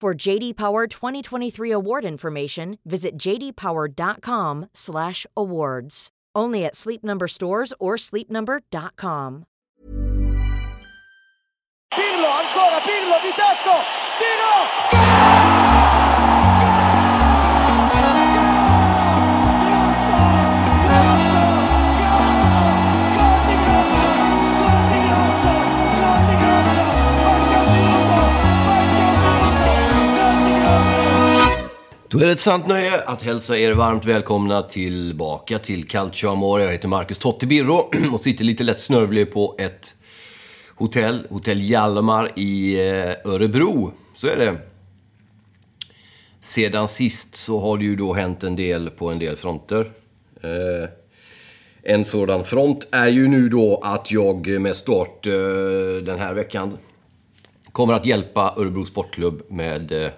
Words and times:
For 0.00 0.14
JD 0.14 0.56
Power 0.56 0.86
2023 0.86 1.72
award 1.72 2.04
information, 2.04 2.78
visit 2.84 3.18
jdpower.com/awards. 3.18 6.08
Only 6.36 6.64
at 6.64 6.76
Sleep 6.76 7.02
Number 7.02 7.26
stores 7.26 7.74
or 7.80 7.96
sleepnumber.com. 7.96 9.44
Pirlo, 11.90 12.30
ancora 12.30 12.80
Pirlo 12.86 13.18
di 13.22 13.32
tacco, 13.32 13.82
tiro, 14.20 14.97
Då 32.10 32.18
är 32.18 32.26
det 32.26 32.32
ett 32.32 32.40
sant 32.40 32.66
nöje 32.66 33.00
att 33.00 33.22
hälsa 33.22 33.58
er 33.58 33.74
varmt 33.74 34.04
välkomna 34.04 34.62
tillbaka 34.62 35.58
till 35.58 35.88
Calcio 35.88 36.28
Amore. 36.28 36.62
Jag 36.64 36.72
heter 36.72 36.88
Marcus 36.88 37.18
Totte 37.18 37.46
Birro 37.46 37.90
och 38.12 38.20
sitter 38.20 38.44
lite 38.44 38.64
lätt 38.64 38.80
snörvlig 38.80 39.32
på 39.32 39.54
ett 39.58 39.94
hotell, 40.74 41.26
Hotell 41.30 41.60
Hjalmar 41.60 42.30
i 42.36 42.74
eh, 42.74 43.32
Örebro. 43.32 43.92
Så 44.14 44.26
är 44.26 44.36
det. 44.36 44.56
Sedan 46.40 46.88
sist 46.88 47.36
så 47.36 47.60
har 47.60 47.78
det 47.78 47.84
ju 47.84 47.96
då 47.96 48.14
hänt 48.14 48.42
en 48.42 48.56
del 48.56 48.90
på 48.90 49.10
en 49.10 49.18
del 49.18 49.36
fronter. 49.36 49.90
Eh, 50.42 50.88
en 51.82 52.04
sådan 52.04 52.44
front 52.44 52.88
är 52.92 53.08
ju 53.08 53.28
nu 53.28 53.48
då 53.48 53.80
att 53.84 54.10
jag 54.10 54.60
med 54.60 54.76
start 54.76 55.26
eh, 55.26 55.32
den 56.02 56.18
här 56.18 56.34
veckan 56.34 56.78
kommer 57.72 57.94
att 57.94 58.06
hjälpa 58.06 58.54
Örebro 58.56 58.84
Sportklubb 58.84 59.42
med 59.48 59.92
eh, 59.92 60.10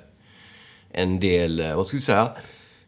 en 0.92 1.20
del, 1.20 1.60
eh, 1.60 1.77
vad 1.77 1.86
ska 1.86 1.96
vi 1.96 2.00
säga, 2.00 2.28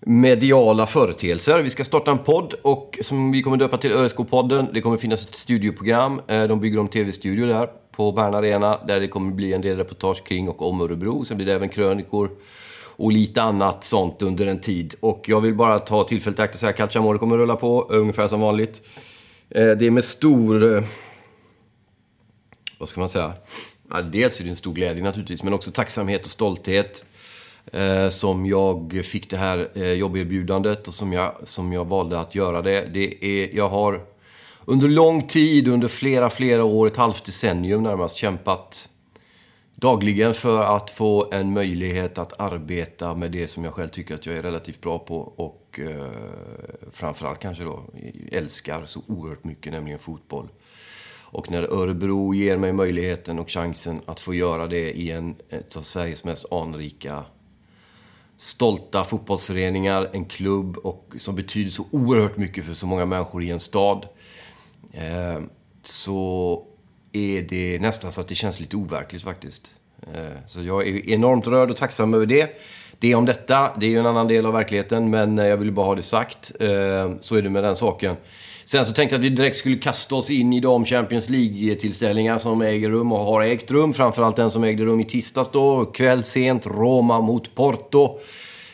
mediala 0.07 0.87
företeelser. 0.87 1.63
Vi 1.63 1.71
ska 1.71 1.85
starta 1.85 2.11
en 2.11 2.19
podd 2.19 2.55
och 2.63 2.99
som 3.03 3.33
vi 3.33 3.43
kommer 3.43 3.57
döpa 3.57 3.77
till 3.77 3.93
ÖSK-podden. 3.93 4.67
Det 4.73 4.81
kommer 4.81 4.97
finnas 4.97 5.27
ett 5.27 5.35
studioprogram. 5.35 6.21
Eh, 6.29 6.45
de 6.45 6.61
bygger 6.61 6.79
om 6.79 6.89
tv-studio 6.89 7.47
där 7.47 7.69
på 7.97 8.13
Bern 8.13 8.35
Arena 8.35 8.81
där 8.87 9.01
det 9.01 9.09
kommer 9.09 9.33
bli 9.33 9.53
en 9.53 9.61
del 9.61 9.77
reportage 9.77 10.25
kring 10.25 10.49
och 10.49 10.69
om 10.69 10.81
Örebro. 10.81 11.25
Sen 11.25 11.37
blir 11.37 11.47
det 11.47 11.55
även 11.55 11.69
krönikor 11.69 12.31
och 12.97 13.13
lite 13.13 13.43
annat 13.43 13.85
sånt 13.85 14.23
under 14.23 14.47
en 14.47 14.61
tid. 14.61 14.95
Och 15.01 15.25
jag 15.29 15.41
vill 15.41 15.55
bara 15.55 15.79
ta 15.79 16.05
tillfället 16.05 16.39
i 16.39 16.43
akt 16.43 16.55
och 16.55 16.61
säga 16.61 16.71
att 16.71 16.77
Calciamore 16.77 17.19
kommer 17.19 17.39
rulla 17.39 17.57
på 17.57 17.89
eh, 17.93 18.01
ungefär 18.01 18.29
som 18.29 18.41
vanligt. 18.41 18.83
Det 19.49 19.87
är 19.87 19.91
med 19.91 20.05
stor... 20.05 20.85
Vad 22.79 22.89
ska 22.89 23.01
man 23.01 23.09
säga? 23.09 23.33
Dels 24.13 24.41
är 24.41 24.45
det 24.45 24.51
en 24.51 24.57
stor 24.57 24.73
glädje 24.73 25.03
naturligtvis, 25.03 25.43
men 25.43 25.53
också 25.53 25.71
tacksamhet 25.71 26.25
och 26.25 26.31
stolthet 26.31 27.05
eh, 27.73 28.09
som 28.09 28.47
jag 28.47 29.01
fick 29.05 29.31
det 29.31 29.37
här 29.37 29.69
eh, 29.75 29.93
jobberbjudandet 29.93 30.89
och 30.89 30.95
som 30.95 31.13
jag, 31.13 31.35
som 31.45 31.73
jag 31.73 31.85
valde 31.85 32.21
att 32.21 32.35
göra 32.35 32.63
det. 32.63 32.89
det 32.95 33.25
är, 33.25 33.57
jag 33.57 33.69
har 33.69 34.01
under 34.65 34.89
lång 34.89 35.27
tid, 35.27 35.69
under 35.69 35.89
flera, 35.89 36.31
flera 36.31 36.65
år, 36.65 36.87
ett 36.87 36.97
halvt 36.97 37.25
decennium 37.25 37.83
närmast, 37.83 38.17
kämpat 38.17 38.89
dagligen 39.75 40.35
för 40.35 40.77
att 40.77 40.91
få 40.91 41.33
en 41.33 41.53
möjlighet 41.53 42.19
att 42.19 42.41
arbeta 42.41 43.15
med 43.15 43.31
det 43.31 43.49
som 43.49 43.65
jag 43.65 43.75
själv 43.75 43.89
tycker 43.89 44.15
att 44.15 44.27
jag 44.27 44.37
är 44.37 44.43
relativt 44.43 44.81
bra 44.81 44.99
på 44.99 45.17
och 45.17 45.81
eh, 45.83 46.07
framförallt 46.93 47.39
kanske 47.39 47.65
då 47.65 47.85
älskar 48.33 48.85
så 48.85 49.01
oerhört 49.07 49.45
mycket, 49.45 49.73
nämligen 49.73 49.99
fotboll. 49.99 50.49
Och 51.25 51.51
när 51.51 51.63
Örebro 51.63 52.35
ger 52.35 52.57
mig 52.57 52.73
möjligheten 52.73 53.39
och 53.39 53.51
chansen 53.51 54.01
att 54.07 54.21
få 54.21 54.35
göra 54.35 54.67
det 54.67 54.91
i 54.91 55.11
en 55.11 55.37
ett 55.49 55.77
av 55.77 55.83
Sveriges 55.83 56.25
mest 56.25 56.53
anrika 56.53 57.25
stolta 58.43 59.05
fotbollsföreningar, 59.05 60.11
en 60.13 60.25
klubb 60.25 60.77
och 60.77 61.15
som 61.19 61.35
betyder 61.35 61.71
så 61.71 61.85
oerhört 61.91 62.37
mycket 62.37 62.65
för 62.65 62.75
så 62.75 62.87
många 62.87 63.07
människor 63.07 63.43
i 63.43 63.51
en 63.51 63.61
stad. 63.61 64.07
Eh, 64.93 65.41
så 65.83 66.63
är 67.13 67.43
det 67.43 67.79
nästan 67.81 68.13
så 68.13 68.21
att 68.21 68.29
det 68.29 68.35
känns 68.35 68.61
lite 68.61 68.77
overkligt 68.77 69.23
faktiskt. 69.23 69.73
Eh, 70.15 70.39
så 70.47 70.63
jag 70.63 70.89
är 70.89 71.11
enormt 71.11 71.47
rörd 71.47 71.71
och 71.71 71.77
tacksam 71.77 72.15
över 72.15 72.27
det. 72.27 72.61
Det 72.99 73.15
om 73.15 73.25
detta, 73.25 73.77
det 73.81 73.87
är 73.87 73.91
ju 73.91 73.99
en 73.99 74.07
annan 74.07 74.29
del 74.29 74.47
av 74.47 74.53
verkligheten, 74.53 75.11
men 75.11 75.39
eh, 75.39 75.47
jag 75.47 75.57
vill 75.57 75.73
bara 75.73 75.87
ha 75.87 75.95
det 75.95 76.03
sagt. 76.03 76.53
Eh, 76.61 77.13
så 77.21 77.37
är 77.37 77.43
det 77.43 77.51
med 77.51 77.65
den 77.65 77.77
saken. 77.77 78.17
Sen 78.73 78.87
så 78.87 78.93
tänkte 78.93 79.15
jag 79.15 79.21
att 79.21 79.25
vi 79.25 79.29
direkt 79.29 79.57
skulle 79.57 79.77
kasta 79.77 80.15
oss 80.15 80.31
in 80.31 80.53
i 80.53 80.61
de 80.61 80.85
Champions 80.85 81.29
League-tillställningar 81.29 82.39
som 82.39 82.63
äger 82.63 82.91
rum 82.91 83.13
och 83.13 83.19
har 83.19 83.43
ägt 83.43 83.71
rum. 83.71 83.95
Framförallt 83.95 84.37
den 84.37 84.51
som 84.51 84.65
ägde 84.65 84.85
rum 84.85 85.01
i 85.01 85.05
tisdags 85.05 85.51
då, 85.53 85.85
kväll 85.85 86.25
sent, 86.25 86.67
Roma 86.67 87.21
mot 87.21 87.55
Porto. 87.55 88.19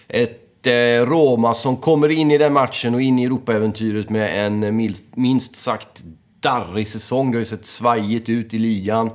Ett 0.09 0.66
eh, 0.66 1.06
Roma 1.06 1.54
som 1.54 1.76
kommer 1.76 2.09
in 2.09 2.31
i 2.31 2.38
den 2.38 2.53
matchen 2.53 2.94
och 2.94 3.03
in 3.03 3.19
i 3.19 3.25
Europaäventyret 3.25 4.10
med 4.10 4.47
en 4.47 4.76
minst, 4.76 5.04
minst 5.16 5.56
sagt 5.56 6.03
darrig 6.41 6.88
säsong. 6.88 7.30
Det 7.30 7.36
har 7.36 7.41
ju 7.41 7.47
sett 7.47 7.66
svajigt 7.66 8.28
ut 8.28 8.54
i 8.54 8.59
ligan. 8.59 9.10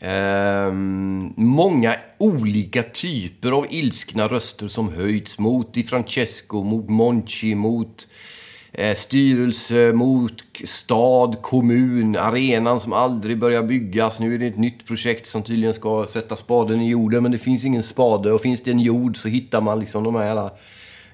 Ehm, 0.00 1.32
många 1.36 1.94
olika 2.18 2.82
typer 2.82 3.50
av 3.50 3.66
ilskna 3.70 4.28
röster 4.28 4.68
som 4.68 4.92
höjts 4.92 5.38
mot 5.38 5.74
Di 5.74 5.82
Francesco, 5.82 6.62
mot 6.62 6.88
Monchi, 6.88 7.54
mot 7.54 8.06
eh, 8.10 8.40
Eh, 8.72 8.94
styrelse, 8.94 9.92
mot 9.92 10.32
stad, 10.64 11.42
kommun, 11.42 12.16
arenan 12.16 12.80
som 12.80 12.92
aldrig 12.92 13.38
börjar 13.38 13.62
byggas. 13.62 14.20
Nu 14.20 14.34
är 14.34 14.38
det 14.38 14.46
ett 14.46 14.58
nytt 14.58 14.86
projekt 14.86 15.26
som 15.26 15.42
tydligen 15.42 15.74
ska 15.74 16.06
sätta 16.08 16.36
spaden 16.36 16.80
i 16.80 16.88
jorden, 16.88 17.22
men 17.22 17.32
det 17.32 17.38
finns 17.38 17.64
ingen 17.64 17.82
spade. 17.82 18.32
Och 18.32 18.40
finns 18.40 18.62
det 18.62 18.70
en 18.70 18.80
jord 18.80 19.16
så 19.16 19.28
hittar 19.28 19.60
man 19.60 19.80
liksom 19.80 20.04
de 20.04 20.14
här 20.14 20.30
alla 20.30 20.50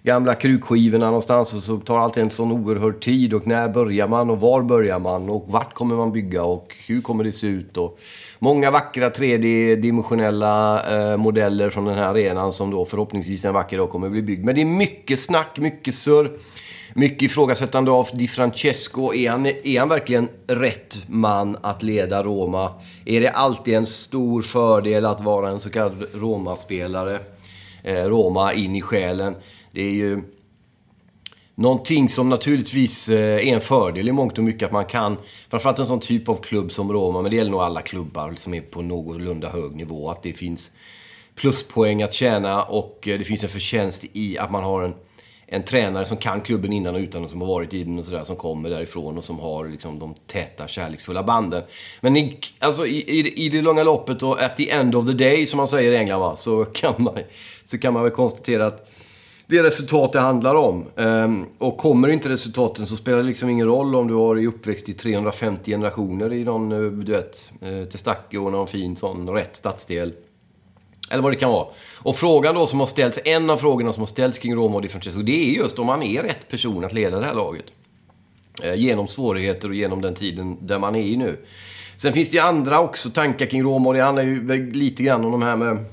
gamla 0.03 0.35
krukskivorna 0.35 1.07
någonstans 1.07 1.55
och 1.55 1.61
så 1.61 1.77
tar 1.77 1.99
allt 1.99 2.17
en 2.17 2.31
sån 2.31 2.53
oerhörd 2.53 3.01
tid. 3.01 3.35
Och 3.35 3.47
när 3.47 3.69
börjar 3.69 4.09
man 4.09 4.31
och 4.31 4.41
var 4.41 4.63
börjar 4.63 4.99
man 4.99 5.31
och 5.31 5.45
vart 5.49 5.75
kommer 5.75 5.97
man 5.97 6.13
bygga 6.13 6.45
och 6.45 6.75
hur 6.87 7.01
kommer 7.01 7.25
det 7.25 7.33
se 7.33 7.47
ut? 7.47 7.77
Och 7.77 7.99
många 8.39 8.71
vackra 8.71 9.09
3D-dimensionella 9.09 10.83
eh, 11.13 11.17
modeller 11.17 11.71
från 11.71 11.85
den 11.85 11.95
här 11.95 12.07
arenan 12.07 12.53
som 12.53 12.71
då 12.71 12.85
förhoppningsvis 12.85 13.45
en 13.45 13.55
vacker 13.55 13.79
dag 13.79 13.91
kommer 13.91 14.09
bli 14.09 14.23
byggd. 14.23 14.45
Men 14.45 14.55
det 14.55 14.61
är 14.61 14.65
mycket 14.65 15.21
snack, 15.21 15.59
mycket 15.59 15.95
surr. 15.95 16.31
Mycket 16.99 17.23
ifrågasättande 17.23 17.91
av 17.91 18.09
Di 18.13 18.29
Francesco. 18.29 19.15
Är 19.15 19.31
han, 19.31 19.47
är 19.47 19.79
han 19.79 19.89
verkligen 19.89 20.29
rätt 20.47 20.99
man 21.07 21.57
att 21.63 21.83
leda 21.83 22.23
Roma? 22.23 22.73
Är 23.05 23.21
det 23.21 23.31
alltid 23.31 23.75
en 23.75 23.87
stor 23.87 24.43
fördel 24.43 25.07
att 25.07 25.21
vara 25.21 25.49
en 25.49 25.61
så 25.61 25.71
kallad 25.71 26.07
Roma-spelare? 26.15 27.19
Eh, 27.83 28.05
Roma 28.05 28.53
in 28.53 28.77
i 28.77 28.83
själen. 28.83 29.35
Det 29.73 29.83
är 29.83 29.93
ju 29.93 30.21
någonting 31.55 32.09
som 32.09 32.29
naturligtvis 32.29 33.09
eh, 33.09 33.49
är 33.49 33.55
en 33.55 33.61
fördel 33.61 34.09
i 34.09 34.13
mångt 34.13 34.39
och 34.39 34.45
mycket 34.45 34.67
att 34.67 34.73
man 34.73 34.85
kan, 34.85 35.17
framförallt 35.51 35.79
en 35.79 35.87
sån 35.87 36.01
typ 36.01 36.29
av 36.29 36.37
klubb 36.37 36.73
som 36.73 36.93
Roma, 36.93 37.23
men 37.23 37.31
det 37.31 37.37
gäller 37.37 37.51
nog 37.51 37.61
alla 37.61 37.83
klubbar 37.83 38.35
som 38.37 38.55
är 38.55 38.61
på 38.61 38.83
någorlunda 38.83 39.49
hög 39.49 39.77
nivå, 39.77 40.11
att 40.11 40.23
det 40.23 40.33
finns 40.33 40.71
pluspoäng 41.35 42.03
att 42.03 42.15
tjäna 42.15 42.63
och 42.63 43.09
eh, 43.09 43.19
det 43.19 43.25
finns 43.25 43.43
en 43.43 43.49
förtjänst 43.49 44.05
i 44.13 44.39
att 44.39 44.51
man 44.51 44.65
har 44.65 44.83
en, 44.83 44.95
en 45.47 45.63
tränare 45.63 46.05
som 46.05 46.17
kan 46.17 46.41
klubben 46.41 46.73
innan 46.73 46.95
och 46.95 47.01
utan 47.01 47.25
och 47.25 47.31
som 47.31 47.41
har 47.41 47.49
varit 47.49 47.75
i 47.75 47.85
den 47.85 47.99
och 47.99 48.05
sådär, 48.05 48.25
som 48.25 48.37
kommer 48.37 48.71
därifrån 48.71 49.19
och 49.19 49.25
som 49.25 49.39
har 49.39 49.69
liksom 49.69 49.99
de 49.99 50.15
täta, 50.27 50.69
kärleksfulla 50.69 51.23
banden. 51.23 51.63
Men 52.01 52.17
i, 52.17 52.39
alltså, 52.59 52.87
i, 52.87 52.97
i, 52.97 53.45
i 53.45 53.49
det 53.49 53.63
långa 53.63 53.85
loppet 53.85 54.23
och 54.23 54.43
at 54.43 54.57
the 54.57 54.71
end 54.71 54.95
of 54.95 55.07
the 55.07 55.13
day, 55.13 55.47
som 55.47 55.57
man 55.57 55.69
säger 55.69 55.93
i 55.93 55.97
England, 55.97 56.21
va, 56.21 56.37
så, 56.37 56.65
kan 56.65 56.95
man, 56.99 57.19
så 57.65 57.79
kan 57.79 57.95
man 57.95 58.03
väl 58.03 58.13
konstatera 58.13 58.67
att 58.67 58.91
det 59.47 59.59
är 59.59 59.63
resultat 59.63 60.13
det 60.13 60.21
handlar 60.21 60.55
om. 60.55 60.85
Um, 60.95 61.47
och 61.59 61.77
kommer 61.77 62.09
inte 62.09 62.29
resultaten 62.29 62.87
så 62.87 62.97
spelar 62.97 63.19
det 63.19 63.25
liksom 63.25 63.51
ingen 63.51 63.67
roll 63.67 63.95
om 63.95 64.09
du 64.09 64.15
har 64.15 64.47
uppväxt 64.47 64.89
i 64.89 64.93
350 64.93 65.71
generationer 65.71 66.33
i 66.33 66.45
någon, 66.45 66.73
eh, 66.73 66.79
du 66.79 67.13
vet, 67.13 67.51
eh, 67.61 68.39
uh, 68.39 68.45
och 68.45 68.53
någon 68.53 68.67
fin 68.67 68.97
sån 68.97 69.29
rätt 69.29 69.57
stadsdel. 69.57 70.13
Eller 71.11 71.23
vad 71.23 71.33
det 71.33 71.37
kan 71.37 71.51
vara. 71.51 71.67
Och 71.99 72.17
frågan 72.17 72.55
då 72.55 72.67
som 72.67 72.79
har 72.79 72.87
ställts, 72.87 73.19
en 73.25 73.51
av 73.51 73.57
frågorna 73.57 73.93
som 73.93 74.01
har 74.01 74.07
ställts 74.07 74.39
kring 74.39 74.55
Roma 74.55 74.75
och 74.77 74.83
Di 74.83 74.89
Francesco, 74.89 75.23
det 75.23 75.51
är 75.51 75.53
just 75.53 75.79
om 75.79 75.87
man 75.87 76.03
är 76.03 76.23
rätt 76.23 76.49
person 76.49 76.85
att 76.85 76.93
leda 76.93 77.21
det 77.21 77.27
här 77.27 77.35
laget. 77.35 77.65
Eh, 78.63 78.75
genom 78.75 79.09
svårigheter 79.09 79.69
och 79.69 79.75
genom 79.75 80.03
den 80.03 80.15
tiden 80.15 80.67
där 80.67 80.79
man 80.79 80.95
är 80.95 81.03
i 81.03 81.17
nu. 81.17 81.39
Sen 81.97 82.13
finns 82.13 82.31
det 82.31 82.39
andra 82.39 82.81
också 82.81 83.11
tankar 83.11 83.47
kring 83.47 83.63
Roma 83.63 83.89
och 83.89 83.95
det 83.95 84.03
handlar 84.03 84.23
ju 84.23 84.73
lite 84.73 85.03
grann 85.03 85.25
om 85.25 85.33
de 85.33 85.43
här 85.43 85.57
med 85.57 85.85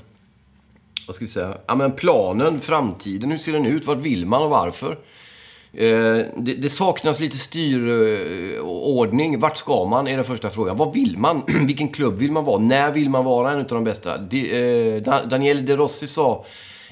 vad 1.06 1.16
ska 1.16 1.24
vi 1.24 1.30
säga, 1.30 1.58
ja 1.66 1.74
men 1.74 1.92
planen, 1.92 2.60
framtiden, 2.60 3.30
hur 3.30 3.38
ser 3.38 3.52
den 3.52 3.66
ut, 3.66 3.86
vad 3.86 3.98
vill 3.98 4.26
man 4.26 4.42
och 4.42 4.50
varför? 4.50 4.98
Eh, 5.76 6.26
det, 6.36 6.54
det, 6.54 6.70
saknas 6.70 7.20
lite 7.20 7.36
styrordning. 7.36 9.38
Vart 9.38 9.56
ska 9.56 9.84
man? 9.84 10.08
Är 10.08 10.16
den 10.16 10.24
första 10.24 10.50
frågan. 10.50 10.76
Vad 10.76 10.94
vill 10.94 11.18
man? 11.18 11.42
Vilken 11.66 11.88
klubb 11.88 12.18
vill 12.18 12.32
man 12.32 12.44
vara? 12.44 12.58
När 12.58 12.92
vill 12.92 13.10
man 13.10 13.24
vara 13.24 13.52
en 13.52 13.58
av 13.58 13.66
de 13.66 13.84
bästa? 13.84 14.18
De, 14.18 14.96
eh, 14.96 15.02
Daniel 15.02 15.66
De 15.66 15.76
Rossi 15.76 16.06
sa 16.06 16.44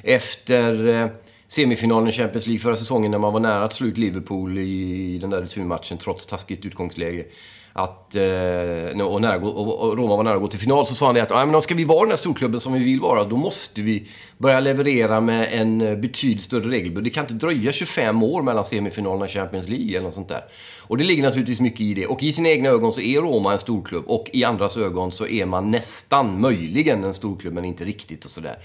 efter 0.03 0.89
eh, 0.89 1.07
semifinalen 1.49 2.09
i 2.09 2.13
Champions 2.13 2.47
League 2.47 2.61
förra 2.61 2.77
säsongen 2.77 3.11
när 3.11 3.19
man 3.19 3.33
var 3.33 3.41
nära 3.41 3.65
att 3.65 3.73
slå 3.73 3.87
ut 3.87 3.99
Liverpool 3.99 4.59
i 4.59 5.19
den 5.21 5.31
där 5.31 5.43
returmatchen 5.43 5.99
trots 5.99 6.27
taskigt 6.27 6.65
utgångsläge 6.65 7.25
att, 7.73 8.15
eh, 8.15 9.07
och, 9.07 9.21
nära, 9.21 9.37
och 9.37 9.99
Roma 9.99 10.17
var 10.17 10.23
nära 10.23 10.35
att 10.35 10.41
gå 10.41 10.49
till 10.49 10.59
final, 10.59 10.87
så 10.87 10.95
sa 10.95 11.07
han 11.07 11.15
det 11.15 11.23
att 11.23 11.63
ska 11.63 11.75
vi 11.75 11.85
vara 11.85 12.01
den 12.01 12.09
här 12.09 12.17
storklubben 12.17 12.61
som 12.61 12.73
vi 12.73 12.85
vill 12.85 13.01
vara, 13.01 13.25
då 13.25 13.37
måste 13.37 13.81
vi 13.81 14.09
börja 14.43 14.61
leverera 14.61 15.21
med 15.21 15.49
en 15.53 15.81
eh, 15.81 15.97
betydligt 15.97 16.43
större 16.43 16.71
regelbud. 16.71 17.05
Det 17.05 17.11
kan 17.11 17.25
inte 17.25 17.35
dröja 17.35 17.73
25 17.73 18.23
år 18.23 18.43
mellan 18.43 18.65
semifinalerna 18.65 19.27
i 19.27 19.29
Champions 19.29 19.69
League 19.69 19.91
eller 19.91 20.03
något 20.03 20.15
sånt 20.15 20.29
där. 20.29 20.43
Och 20.81 20.99
det 20.99 21.05
ligger 21.05 21.23
naturligtvis 21.23 21.61
mycket 21.61 21.81
i 21.81 21.95
det. 21.95 22.07
Och 22.07 22.23
i 22.23 22.33
sina 22.33 22.49
egna 22.49 22.69
ögon 22.69 22.93
så 22.93 23.01
är 23.01 23.21
Roma 23.21 23.53
en 23.53 23.59
storklubb 23.59 24.05
och 24.07 24.31
i 24.33 24.45
andras 24.45 24.77
ögon 24.77 25.13
så 25.13 25.27
är 25.27 25.47
man 25.47 25.71
nästan, 25.71 26.41
möjligen, 26.41 27.05
en 27.05 27.15
storklubb, 27.15 27.55
men 27.55 27.65
inte 27.65 27.85
riktigt 27.85 28.25
och 28.25 28.31
sådär. 28.31 28.57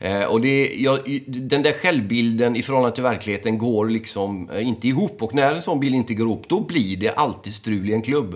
Eh, 0.00 0.24
och 0.24 0.40
det, 0.40 0.74
ja, 0.76 0.98
den 1.26 1.62
där 1.62 1.72
självbilden 1.72 2.56
i 2.56 2.62
förhållande 2.62 2.94
till 2.94 3.02
verkligheten 3.02 3.58
går 3.58 3.88
liksom 3.88 4.50
eh, 4.50 4.68
inte 4.68 4.88
ihop. 4.88 5.22
Och 5.22 5.34
när 5.34 5.54
en 5.54 5.62
sån 5.62 5.80
bild 5.80 5.94
inte 5.94 6.14
går 6.14 6.26
ihop, 6.26 6.48
då 6.48 6.60
blir 6.60 6.96
det 6.96 7.10
alltid 7.10 7.54
strul 7.54 7.90
i 7.90 7.92
en 7.92 8.02
klubb. 8.02 8.34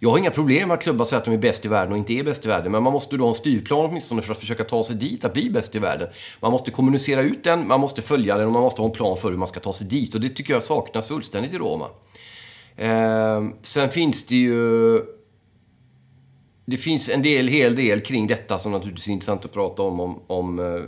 Jag 0.00 0.10
har 0.10 0.18
inga 0.18 0.30
problem 0.30 0.68
med 0.68 0.74
att 0.74 0.82
klubbar 0.82 1.04
säger 1.04 1.18
att 1.18 1.24
de 1.24 1.34
är 1.34 1.38
bäst 1.38 1.64
i 1.64 1.68
världen 1.68 1.92
och 1.92 1.98
inte 1.98 2.12
är 2.12 2.24
bäst 2.24 2.44
i 2.44 2.48
världen. 2.48 2.72
Men 2.72 2.82
man 2.82 2.92
måste 2.92 3.16
då 3.16 3.24
ha 3.24 3.28
en 3.28 3.34
styrplan 3.34 3.86
åtminstone 3.90 4.22
för 4.22 4.32
att 4.32 4.40
försöka 4.40 4.64
ta 4.64 4.84
sig 4.84 4.96
dit, 4.96 5.24
att 5.24 5.32
bli 5.32 5.50
bäst 5.50 5.74
i 5.74 5.78
världen. 5.78 6.08
Man 6.40 6.52
måste 6.52 6.70
kommunicera 6.70 7.22
ut 7.22 7.44
den, 7.44 7.68
man 7.68 7.80
måste 7.80 8.02
följa 8.02 8.36
den 8.36 8.46
och 8.46 8.52
man 8.52 8.62
måste 8.62 8.80
ha 8.80 8.86
en 8.86 8.92
plan 8.94 9.16
för 9.16 9.30
hur 9.30 9.38
man 9.38 9.48
ska 9.48 9.60
ta 9.60 9.72
sig 9.72 9.86
dit. 9.86 10.14
Och 10.14 10.20
det 10.20 10.28
tycker 10.28 10.52
jag 10.54 10.62
saknas 10.62 11.08
fullständigt 11.08 11.54
i 11.54 11.58
Roma. 11.58 11.86
Eh, 12.76 13.44
sen 13.62 13.88
finns 13.88 14.26
det 14.26 14.36
ju 14.36 15.00
det 16.70 16.76
finns 16.76 17.08
en 17.08 17.22
del, 17.22 17.48
hel 17.48 17.76
del 17.76 18.00
kring 18.00 18.26
detta 18.26 18.58
som 18.58 18.72
naturligtvis 18.72 19.08
är 19.08 19.12
intressant 19.12 19.44
att 19.44 19.52
prata 19.52 19.82
om, 19.82 20.00
om, 20.00 20.20
om 20.26 20.58
eh, 20.58 20.82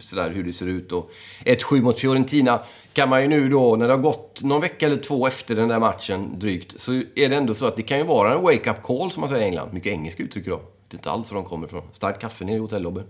sådär 0.00 0.30
hur 0.30 0.44
det 0.44 0.52
ser 0.52 0.66
ut. 0.66 0.92
Och 0.92 1.10
1-7 1.44 1.82
mot 1.82 1.98
Fiorentina 1.98 2.60
kan 2.92 3.08
man 3.08 3.22
ju 3.22 3.28
nu 3.28 3.48
då, 3.48 3.76
när 3.76 3.86
det 3.86 3.92
har 3.92 4.00
gått 4.00 4.42
någon 4.42 4.60
vecka 4.60 4.86
eller 4.86 4.96
två 4.96 5.26
efter 5.26 5.54
den 5.54 5.68
där 5.68 5.78
matchen 5.78 6.38
drygt, 6.38 6.80
så 6.80 6.92
är 6.92 7.28
det 7.28 7.36
ändå 7.36 7.54
så 7.54 7.66
att 7.66 7.76
det 7.76 7.82
kan 7.82 7.98
ju 7.98 8.04
vara 8.04 8.34
en 8.34 8.42
wake-up 8.42 8.82
call 8.82 9.10
som 9.10 9.20
man 9.20 9.30
säger 9.30 9.42
i 9.42 9.46
England. 9.46 9.72
Mycket 9.72 9.92
engelska 9.92 10.22
uttryck 10.22 10.46
då. 10.46 10.60
Det 10.88 10.94
är 10.94 10.98
inte 10.98 11.10
alls 11.10 11.32
var 11.32 11.40
de 11.40 11.44
kommer 11.44 11.66
ifrån. 11.66 11.82
Starkt 11.92 12.20
kaffe 12.20 12.44
nere 12.44 12.56
i 12.56 12.58
hotellobbyn. 12.58 13.04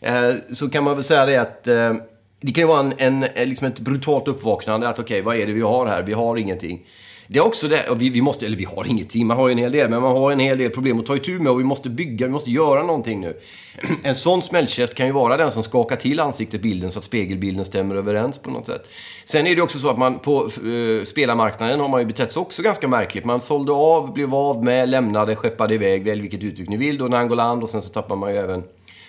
Eh, 0.00 0.30
så 0.52 0.70
kan 0.70 0.84
man 0.84 0.94
väl 0.94 1.04
säga 1.04 1.26
det 1.26 1.36
att 1.36 1.66
eh, 1.66 1.94
det 2.40 2.52
kan 2.52 2.62
ju 2.62 2.68
vara 2.68 2.80
en, 2.80 2.92
en, 2.98 3.24
eh, 3.24 3.46
liksom 3.46 3.66
ett 3.66 3.78
brutalt 3.78 4.28
uppvaknande 4.28 4.88
att 4.88 4.98
okej, 4.98 5.20
okay, 5.20 5.22
vad 5.22 5.36
är 5.36 5.46
det 5.46 5.52
vi 5.52 5.60
har 5.60 5.86
här? 5.86 6.02
Vi 6.02 6.12
har 6.12 6.36
ingenting. 6.36 6.86
Det 7.26 7.38
är 7.38 7.46
också 7.46 7.68
det, 7.68 7.88
och 7.90 8.00
vi, 8.00 8.10
vi, 8.10 8.20
måste, 8.20 8.46
eller 8.46 8.56
vi 8.56 8.64
har 8.64 8.86
ingenting, 8.86 9.26
man 9.26 9.36
har 9.36 9.48
ju 9.48 9.52
en 9.52 9.58
hel 9.58 9.72
del, 9.72 9.90
men 9.90 10.02
man 10.02 10.16
har 10.16 10.32
en 10.32 10.38
hel 10.38 10.58
del 10.58 10.70
problem 10.70 11.00
att 11.00 11.06
ta 11.06 11.16
itu 11.16 11.38
med 11.38 11.52
och 11.52 11.60
vi 11.60 11.64
måste 11.64 11.90
bygga, 11.90 12.26
vi 12.26 12.32
måste 12.32 12.50
göra 12.50 12.82
någonting 12.82 13.20
nu. 13.20 13.36
En 14.02 14.14
sån 14.14 14.42
smällkäft 14.42 14.94
kan 14.94 15.06
ju 15.06 15.12
vara 15.12 15.36
den 15.36 15.52
som 15.52 15.62
skakar 15.62 15.96
till 15.96 16.20
ansiktet, 16.20 16.62
bilden, 16.62 16.92
så 16.92 16.98
att 16.98 17.04
spegelbilden 17.04 17.64
stämmer 17.64 17.94
överens 17.94 18.38
på 18.38 18.50
något 18.50 18.66
sätt. 18.66 18.86
Sen 19.24 19.46
är 19.46 19.56
det 19.56 19.62
också 19.62 19.78
så 19.78 19.90
att 19.90 19.98
man 19.98 20.18
på 20.18 20.48
uh, 20.64 21.04
spelarmarknaden 21.04 21.80
har 21.80 21.88
man 21.88 22.00
ju 22.00 22.06
betett 22.06 22.32
sig 22.32 22.40
också 22.40 22.62
ganska 22.62 22.88
märkligt. 22.88 23.24
Man 23.24 23.40
sålde 23.40 23.72
av, 23.72 24.12
blev 24.12 24.34
av 24.34 24.64
med, 24.64 24.88
lämnade, 24.88 25.36
skeppade 25.36 25.74
iväg, 25.74 26.04
välj 26.04 26.20
vilket 26.20 26.42
uttryck 26.42 26.68
ni 26.68 26.76
vill, 26.76 26.98
då 26.98 27.08
Nangoland 27.08 27.62
och 27.62 27.70
sen 27.70 27.82
så 27.82 27.92
tappar 27.92 28.16
man 28.16 28.32
ju 28.32 28.38
även 28.38 28.62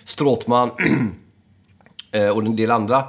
Stråtman 0.06 0.70
eh, 2.12 2.30
och 2.30 2.42
en 2.42 2.56
del 2.56 2.72
andra. 2.72 3.04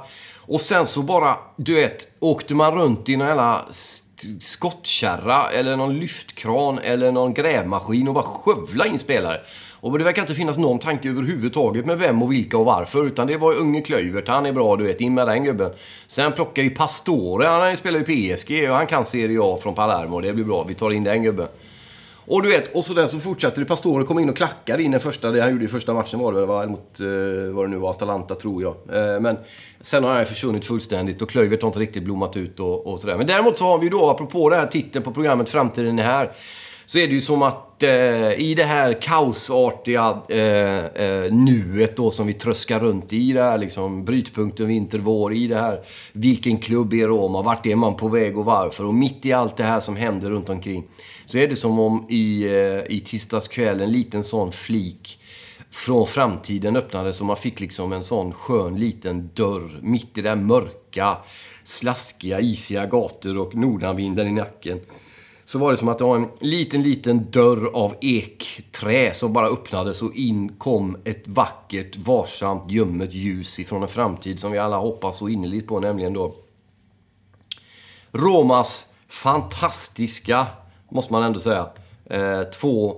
Och 0.47 0.61
sen 0.61 0.85
så 0.85 1.01
bara, 1.01 1.37
du 1.55 1.75
vet, 1.75 2.07
åkte 2.19 2.55
man 2.55 2.75
runt 2.75 3.09
i 3.09 3.17
någon 3.17 3.27
jävla 3.27 3.65
skottkärra 4.39 5.49
eller 5.49 5.75
någon 5.75 5.99
lyftkran 5.99 6.79
eller 6.83 7.11
någon 7.11 7.33
grävmaskin 7.33 8.07
och 8.07 8.13
bara 8.13 8.23
skövla 8.23 8.85
in 8.85 8.99
spelare. 8.99 9.37
Och 9.79 9.97
det 9.97 10.03
verkar 10.03 10.21
inte 10.21 10.35
finnas 10.35 10.57
någon 10.57 10.79
tanke 10.79 11.09
överhuvudtaget 11.09 11.85
med 11.85 11.99
vem 11.99 12.23
och 12.23 12.31
vilka 12.31 12.57
och 12.57 12.65
varför. 12.65 13.07
Utan 13.07 13.27
det 13.27 13.37
var 13.37 13.53
unge 13.53 13.81
Klöivert, 13.81 14.27
han 14.27 14.45
är 14.45 14.51
bra 14.51 14.75
du 14.75 14.83
vet, 14.83 15.01
in 15.01 15.13
med 15.13 15.27
den 15.27 15.43
gubben. 15.43 15.71
Sen 16.07 16.31
plockar 16.31 16.63
vi 16.63 16.69
Pastore, 16.69 17.47
han 17.47 17.77
spelar 17.77 17.99
ju 17.99 18.35
PSG 18.35 18.69
och 18.69 18.75
han 18.75 18.87
kan 18.87 19.05
Serie 19.05 19.39
A 19.41 19.57
från 19.61 19.75
Palermo. 19.75 20.21
Det 20.21 20.33
blir 20.33 20.45
bra, 20.45 20.65
vi 20.67 20.75
tar 20.75 20.91
in 20.91 21.03
den 21.03 21.23
gubben. 21.23 21.47
Och 22.27 22.41
du 22.43 22.49
vet, 22.49 22.75
och 22.75 22.85
så 22.85 22.93
där 22.93 23.05
så 23.05 23.19
fortsatte 23.19 23.61
det. 23.61 23.65
Pastore 23.65 24.03
kom 24.03 24.19
in 24.19 24.29
och 24.29 24.35
klackade 24.35 24.83
in 24.83 24.91
den 24.91 24.99
första, 24.99 25.31
det 25.31 25.41
han 25.41 25.51
gjorde 25.51 25.65
i 25.65 25.67
första 25.67 25.93
matchen 25.93 26.19
var 26.19 26.33
det 26.33 26.39
väl, 26.39 26.47
var 26.47 26.67
mot, 26.67 26.99
eh, 26.99 27.55
vad 27.55 27.65
det 27.65 27.69
nu 27.69 27.77
var, 27.77 27.89
Atalanta 27.89 28.35
tror 28.35 28.61
jag. 28.61 28.73
Eh, 28.73 29.19
men 29.19 29.37
sen 29.81 30.03
har 30.03 30.15
han 30.15 30.25
försvunnit 30.25 30.65
fullständigt 30.65 31.21
och 31.21 31.29
Klöivert 31.29 31.61
har 31.61 31.69
inte 31.69 31.79
riktigt 31.79 32.03
blommat 32.03 32.37
ut 32.37 32.59
och, 32.59 32.87
och 32.87 32.99
sådär. 32.99 33.17
Men 33.17 33.27
däremot 33.27 33.57
så 33.57 33.65
har 33.65 33.77
vi 33.77 33.83
ju 33.83 33.89
då, 33.89 34.09
apropå 34.09 34.49
den 34.49 34.59
här 34.59 34.67
titeln 34.67 35.05
på 35.05 35.11
programmet 35.11 35.49
Framtiden 35.49 35.99
är 35.99 36.03
här, 36.03 36.31
så 36.85 36.97
är 36.97 37.07
det 37.07 37.13
ju 37.13 37.21
som 37.21 37.41
att 37.41 37.66
eh, 37.83 38.31
i 38.31 38.53
det 38.57 38.63
här 38.63 38.93
kaosartiga 39.01 40.21
eh, 40.29 40.85
eh, 40.85 41.31
nuet 41.31 41.97
då 41.97 42.11
som 42.11 42.27
vi 42.27 42.33
tröskar 42.33 42.79
runt 42.79 43.13
i, 43.13 43.33
det 43.33 43.41
här 43.41 43.57
liksom 43.57 44.05
brytpunkten 44.05 44.67
vinter, 44.67 44.99
vår, 44.99 45.33
i 45.33 45.47
det 45.47 45.55
här 45.55 45.81
vilken 46.11 46.57
klubb 46.57 46.93
är 46.93 47.07
Roma, 47.07 47.41
vart 47.41 47.65
är 47.65 47.75
man 47.75 47.95
på 47.95 48.07
väg 48.07 48.37
och 48.37 48.45
varför? 48.45 48.85
Och 48.85 48.93
mitt 48.93 49.25
i 49.25 49.33
allt 49.33 49.57
det 49.57 49.63
här 49.63 49.79
som 49.79 49.95
händer 49.95 50.29
runt 50.29 50.49
omkring 50.49 50.83
så 51.25 51.37
är 51.37 51.47
det 51.47 51.55
som 51.55 51.79
om 51.79 52.05
i, 52.09 52.43
eh, 52.43 52.95
i 52.95 53.03
tisdags 53.05 53.47
kväll 53.47 53.81
en 53.81 53.91
liten 53.91 54.23
sån 54.23 54.51
flik 54.51 55.19
från 55.69 56.07
framtiden 56.07 56.75
öppnades 56.75 57.19
och 57.19 57.25
man 57.25 57.37
fick 57.37 57.59
liksom 57.59 57.93
en 57.93 58.03
sån 58.03 58.33
skön 58.33 58.79
liten 58.79 59.29
dörr 59.33 59.79
mitt 59.81 60.17
i 60.17 60.21
det 60.21 60.29
här 60.29 60.35
mörka, 60.35 61.17
slaskiga, 61.63 62.39
isiga 62.39 62.85
gator 62.85 63.37
och 63.37 63.55
nordanvinden 63.55 64.27
i 64.27 64.31
nacken. 64.31 64.79
Så 65.47 65.57
var 65.57 65.71
det 65.71 65.77
som 65.77 65.87
att 65.87 65.97
det 65.97 66.03
var 66.03 66.15
en 66.15 66.29
liten, 66.39 66.83
liten 66.83 67.31
dörr 67.31 67.71
av 67.73 67.95
ekträ 68.01 69.13
som 69.13 69.33
bara 69.33 69.47
öppnades 69.47 70.01
och 70.01 70.15
in 70.15 70.55
kom 70.57 70.97
ett 71.03 71.27
vackert, 71.27 71.97
varsamt, 71.97 72.71
ljummet 72.71 73.13
ljus 73.13 73.59
ifrån 73.59 73.81
en 73.81 73.87
framtid 73.87 74.39
som 74.39 74.51
vi 74.51 74.57
alla 74.57 74.77
hoppas 74.77 75.17
så 75.17 75.29
innerligt 75.29 75.67
på, 75.67 75.79
nämligen 75.79 76.13
då 76.13 76.33
Romas 78.11 78.85
fantastiska 79.07 80.45
måste 80.89 81.13
man 81.13 81.23
ändå 81.23 81.39
säga. 81.39 81.69
Eh, 82.05 82.19
2-1 82.19 82.95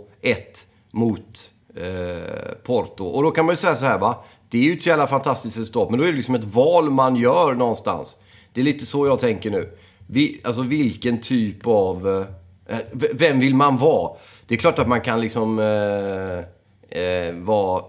mot 0.92 1.50
eh, 1.76 2.54
Porto. 2.64 3.06
Och 3.06 3.24
då 3.24 3.32
kan 3.32 3.46
man 3.46 3.54
ju 3.54 3.58
säga 3.58 3.76
så 3.76 3.86
här 3.86 4.00
va. 4.00 4.24
Det 4.50 4.58
är 4.58 4.64
ju 4.64 4.74
ett 4.74 4.84
så 4.84 4.90
jävla 4.90 5.08
fantastiskt 5.08 5.58
resultat, 5.58 5.90
men 5.90 6.00
då 6.00 6.06
är 6.06 6.12
det 6.12 6.18
liksom 6.18 6.36
ett 6.36 6.54
val 6.54 6.90
man 6.90 7.16
gör 7.16 7.56
någonstans. 7.56 8.18
Det 8.54 8.62
är 8.62 8.66
lite 8.66 8.86
så 8.86 9.08
jag 9.08 9.20
tänker 9.20 9.52
nu. 9.52 9.78
Vi, 10.08 10.42
alltså 10.44 10.62
vilken 10.62 11.22
typ 11.22 11.68
av... 11.68 12.08
Eh, 12.08 12.39
Eh, 12.70 12.78
vem 13.14 13.40
vill 13.40 13.56
man 13.56 13.78
vara? 13.78 14.12
Det 14.48 14.56
är 14.56 14.60
klart 14.60 14.80
att 14.80 14.88
man 14.88 15.02
kan 15.02 15.22
liksom 15.22 15.60
eh, 15.60 17.00
eh, 17.02 17.34
vara 17.34 17.84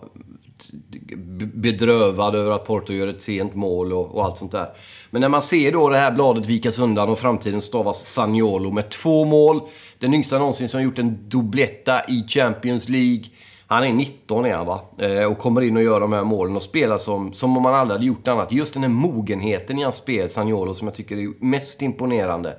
bedrövad 1.54 2.34
över 2.34 2.50
att 2.50 2.66
Porto 2.66 2.92
gör 2.92 3.06
ett 3.06 3.22
sent 3.22 3.54
mål 3.54 3.92
och, 3.92 4.14
och, 4.14 4.24
allt 4.24 4.38
sånt 4.38 4.52
där. 4.52 4.68
Men 5.10 5.20
när 5.20 5.28
man 5.28 5.42
ser 5.42 5.72
då 5.72 5.88
det 5.88 5.98
här 5.98 6.12
bladet 6.12 6.46
vikas 6.46 6.78
undan 6.78 7.08
och 7.08 7.18
framtiden 7.18 7.60
stavas 7.60 8.12
Sagnolo 8.12 8.70
med 8.70 8.88
två 8.88 9.24
mål. 9.24 9.60
Den 9.98 10.14
yngsta 10.14 10.38
någonsin 10.38 10.68
som 10.68 10.82
gjort 10.82 10.98
en 10.98 11.28
dubbletta 11.28 12.00
i 12.08 12.24
Champions 12.28 12.88
League. 12.88 13.24
Han 13.66 13.84
är 13.84 13.92
19 13.92 14.46
är 14.46 14.56
han 14.56 14.66
va? 14.66 14.80
Eh, 14.98 15.24
och 15.24 15.38
kommer 15.38 15.60
in 15.60 15.76
och 15.76 15.82
gör 15.82 16.00
de 16.00 16.12
här 16.12 16.24
målen 16.24 16.56
och 16.56 16.62
spelar 16.62 16.98
som, 16.98 17.32
som 17.32 17.56
om 17.56 17.64
han 17.64 17.74
aldrig 17.74 17.96
hade 17.96 18.06
gjort 18.06 18.28
annat. 18.28 18.52
Just 18.52 18.74
den 18.74 18.82
här 18.82 18.90
mogenheten 18.90 19.78
i 19.78 19.82
hans 19.82 19.96
spel, 19.96 20.30
Sagnolo, 20.30 20.74
som 20.74 20.86
jag 20.86 20.94
tycker 20.94 21.16
är 21.16 21.44
mest 21.44 21.82
imponerande 21.82 22.56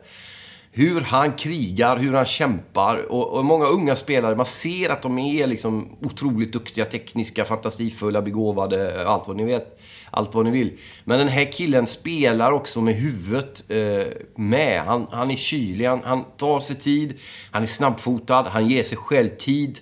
hur 0.73 1.01
han 1.01 1.33
krigar, 1.33 1.97
hur 1.97 2.13
han 2.13 2.25
kämpar. 2.25 3.11
Och, 3.11 3.37
och, 3.37 3.45
många 3.45 3.65
unga 3.65 3.95
spelare, 3.95 4.35
man 4.35 4.45
ser 4.45 4.89
att 4.89 5.01
de 5.01 5.19
är 5.19 5.47
liksom 5.47 5.97
otroligt 6.01 6.53
duktiga, 6.53 6.85
tekniska, 6.85 7.45
fantasifulla, 7.45 8.21
begåvade, 8.21 9.07
allt 9.07 9.27
vad 9.27 9.37
ni 9.37 9.43
vet. 9.43 9.79
Allt 10.11 10.33
vad 10.33 10.45
ni 10.45 10.51
vill. 10.51 10.77
Men 11.03 11.19
den 11.19 11.27
här 11.27 11.51
killen 11.51 11.87
spelar 11.87 12.51
också 12.51 12.81
med 12.81 12.93
huvudet 12.93 13.63
eh, 13.67 14.13
med. 14.35 14.81
Han, 14.81 15.07
han 15.11 15.31
är 15.31 15.35
kylig, 15.35 15.85
han, 15.85 16.01
han 16.03 16.23
tar 16.37 16.59
sig 16.59 16.75
tid, 16.75 17.19
han 17.51 17.63
är 17.63 17.67
snabbfotad, 17.67 18.43
han 18.43 18.69
ger 18.69 18.83
sig 18.83 18.97
själv 18.97 19.29
tid 19.29 19.79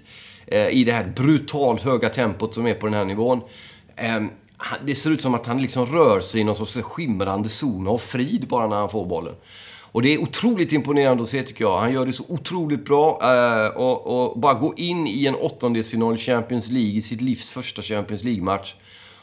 eh, 0.48 0.70
i 0.70 0.84
det 0.84 0.92
här 0.92 1.14
brutalt 1.16 1.84
höga 1.84 2.10
tempot 2.10 2.54
som 2.54 2.68
är 2.68 2.74
på 2.74 2.86
den 2.86 2.96
här 2.96 3.06
nivån. 3.06 3.42
Eh, 3.96 4.22
det 4.86 4.96
ser 4.96 5.10
ut 5.10 5.22
som 5.22 5.34
att 5.34 5.46
han 5.46 5.62
liksom 5.62 5.86
rör 5.86 6.20
sig 6.20 6.42
i 6.42 6.44
någon 6.44 6.56
sorts 6.56 6.74
skimrande 6.74 7.50
zon 7.50 7.88
av 7.88 7.98
frid 7.98 8.48
bara 8.48 8.68
när 8.68 8.76
han 8.76 8.90
får 8.90 9.06
bollen. 9.06 9.36
Och 9.92 10.02
det 10.02 10.14
är 10.14 10.22
otroligt 10.22 10.72
imponerande 10.72 11.24
att 11.24 11.30
se 11.30 11.44
tycker 11.44 11.64
jag. 11.64 11.80
Han 11.80 11.94
gör 11.94 12.06
det 12.06 12.14
så 12.14 12.24
otroligt 12.28 12.86
bra. 12.86 13.20
Eh, 13.22 13.68
och, 13.68 14.08
och, 14.08 14.40
bara 14.40 14.54
gå 14.54 14.74
in 14.78 15.08
i 15.08 15.26
en 15.26 15.36
åttondelsfinal 15.36 16.16
i 16.16 16.18
Champions 16.18 16.72
League, 16.72 16.92
i 16.92 17.02
sitt 17.02 17.22
livs 17.22 17.50
första 17.50 17.82
Champions 17.82 18.24
League-match. 18.24 18.76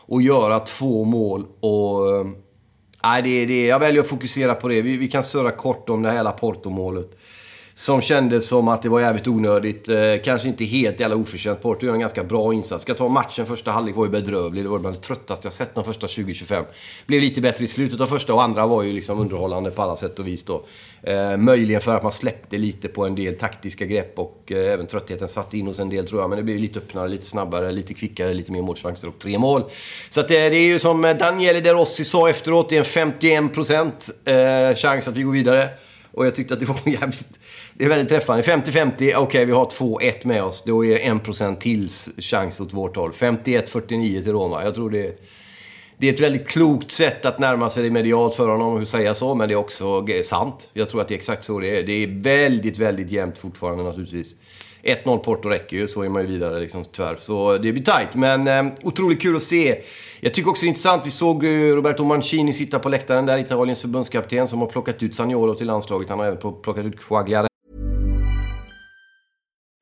Och 0.06 0.22
göra 0.22 0.60
två 0.60 1.04
mål. 1.04 1.46
Och, 1.60 2.16
eh, 2.16 2.26
nej, 3.04 3.22
det, 3.22 3.46
det, 3.46 3.66
jag 3.66 3.78
väljer 3.78 4.02
att 4.02 4.08
fokusera 4.08 4.54
på 4.54 4.68
det. 4.68 4.82
Vi, 4.82 4.96
vi 4.96 5.08
kan 5.08 5.24
surra 5.24 5.50
kort 5.50 5.88
om 5.88 6.02
det 6.02 6.10
här 6.10 6.24
Laporto-målet. 6.24 7.18
Som 7.78 8.00
kändes 8.00 8.46
som 8.46 8.68
att 8.68 8.82
det 8.82 8.88
var 8.88 9.00
jävligt 9.00 9.26
onödigt. 9.26 9.88
Eh, 9.88 9.96
kanske 10.24 10.48
inte 10.48 10.64
helt 10.64 11.00
jävla 11.00 11.16
oförtjänt. 11.16 11.62
Porto 11.62 11.86
gör 11.86 11.92
en 11.92 12.00
ganska 12.00 12.24
bra 12.24 12.54
insats. 12.54 12.82
Ska 12.82 12.94
ta 12.94 13.08
matchen 13.08 13.46
första 13.46 13.70
halvlek 13.70 13.96
var 13.96 14.04
ju 14.04 14.10
bedrövlig. 14.10 14.64
Det 14.64 14.68
var 14.68 14.78
bland 14.78 14.96
det 14.96 15.00
tröttaste 15.00 15.46
jag 15.46 15.52
sett 15.52 15.74
de 15.74 15.84
första 15.84 16.06
20-25. 16.06 16.64
Blev 17.06 17.20
lite 17.20 17.40
bättre 17.40 17.64
i 17.64 17.66
slutet 17.66 18.00
av 18.00 18.06
första 18.06 18.34
och 18.34 18.42
andra 18.42 18.66
var 18.66 18.82
ju 18.82 18.92
liksom 18.92 19.20
underhållande 19.20 19.70
på 19.70 19.82
alla 19.82 19.96
sätt 19.96 20.18
och 20.18 20.28
vis 20.28 20.42
då. 20.42 20.64
Eh, 21.02 21.36
möjligen 21.36 21.80
för 21.80 21.96
att 21.96 22.02
man 22.02 22.12
släppte 22.12 22.58
lite 22.58 22.88
på 22.88 23.06
en 23.06 23.14
del 23.14 23.34
taktiska 23.34 23.86
grepp 23.86 24.18
och 24.18 24.52
eh, 24.52 24.72
även 24.72 24.86
tröttheten 24.86 25.28
satt 25.28 25.54
in 25.54 25.66
hos 25.66 25.78
en 25.78 25.88
del 25.88 26.08
tror 26.08 26.20
jag. 26.20 26.30
Men 26.30 26.36
det 26.36 26.42
blev 26.42 26.58
lite 26.58 26.78
öppnare, 26.78 27.08
lite 27.08 27.26
snabbare, 27.26 27.72
lite 27.72 27.94
kvickare, 27.94 28.34
lite 28.34 28.52
mer 28.52 28.62
målchanser 28.62 29.08
och 29.08 29.18
tre 29.18 29.38
mål. 29.38 29.62
Så 30.10 30.20
att, 30.20 30.30
eh, 30.30 30.34
det 30.34 30.56
är 30.56 30.66
ju 30.66 30.78
som 30.78 31.02
Daniele 31.02 31.60
De 31.60 31.70
Rossi 31.70 32.04
sa 32.04 32.28
efteråt, 32.28 32.68
det 32.68 32.76
är 32.76 33.00
en 33.00 33.12
51% 33.12 34.10
eh, 34.24 34.76
chans 34.76 35.08
att 35.08 35.16
vi 35.16 35.22
går 35.22 35.32
vidare. 35.32 35.68
Och 36.16 36.26
jag 36.26 36.34
tyckte 36.34 36.54
att 36.54 36.60
det 36.60 36.66
var 36.66 36.80
jävligt... 36.84 37.38
Det 37.74 37.84
är 37.84 37.88
väldigt 37.88 38.08
träffande. 38.08 38.42
50-50, 38.42 38.92
okej 38.92 39.16
okay, 39.16 39.44
vi 39.44 39.52
har 39.52 39.66
2-1 39.66 40.26
med 40.26 40.44
oss. 40.44 40.62
Då 40.66 40.84
är 40.84 40.90
det 40.90 41.04
1% 41.04 41.56
till 41.56 41.88
chans 42.18 42.60
åt 42.60 42.72
vårt 42.72 42.96
håll. 42.96 43.10
51-49 43.10 44.22
till 44.22 44.32
Roma. 44.32 44.64
Jag 44.64 44.74
tror 44.74 44.90
det, 44.90 45.20
det 45.98 46.08
är 46.08 46.12
ett 46.12 46.20
väldigt 46.20 46.48
klokt 46.48 46.90
sätt 46.90 47.24
att 47.24 47.38
närma 47.38 47.70
sig 47.70 47.82
det 47.82 47.90
medialt 47.90 48.34
för 48.34 48.48
honom, 48.48 48.82
att 48.82 48.88
säga 48.88 49.14
så. 49.14 49.34
Men 49.34 49.48
det 49.48 49.54
är 49.54 49.56
också 49.56 50.06
sant. 50.24 50.70
Jag 50.72 50.90
tror 50.90 51.00
att 51.00 51.08
det 51.08 51.14
är 51.14 51.16
exakt 51.16 51.44
så 51.44 51.60
det 51.60 51.78
är. 51.78 51.82
Det 51.82 51.92
är 51.92 52.22
väldigt, 52.22 52.78
väldigt 52.78 53.10
jämnt 53.10 53.38
fortfarande 53.38 53.84
naturligtvis. 53.84 54.34
1-0 54.86 55.18
Porto 55.18 55.48
räcker 55.48 55.76
ju, 55.76 55.88
så 55.88 56.02
är 56.02 56.08
man 56.08 56.22
ju 56.22 56.28
vidare 56.28 56.60
liksom, 56.60 56.84
tyvärr. 56.84 57.16
Så 57.18 57.58
det 57.58 57.72
blir 57.72 57.82
tajt, 57.82 58.14
men 58.14 58.48
eh, 58.48 58.72
otroligt 58.82 59.22
kul 59.22 59.36
att 59.36 59.42
se. 59.42 59.80
Jag 60.20 60.34
tycker 60.34 60.50
också 60.50 60.62
det 60.62 60.66
är 60.66 60.68
intressant, 60.68 61.06
vi 61.06 61.10
såg 61.10 61.46
Roberto 61.46 62.04
Mancini 62.04 62.52
sitta 62.52 62.78
på 62.78 62.88
läktaren 62.88 63.26
där, 63.26 63.38
Italiens 63.38 63.80
förbundskapten, 63.80 64.48
som 64.48 64.60
har 64.60 64.66
plockat 64.66 65.02
ut 65.02 65.14
Sagnolo 65.14 65.54
till 65.54 65.66
landslaget. 65.66 66.10
Han 66.10 66.18
har 66.18 66.26
även 66.26 66.38
plockat 66.38 66.84
ut 66.84 67.00
Quagliare. 67.00 67.46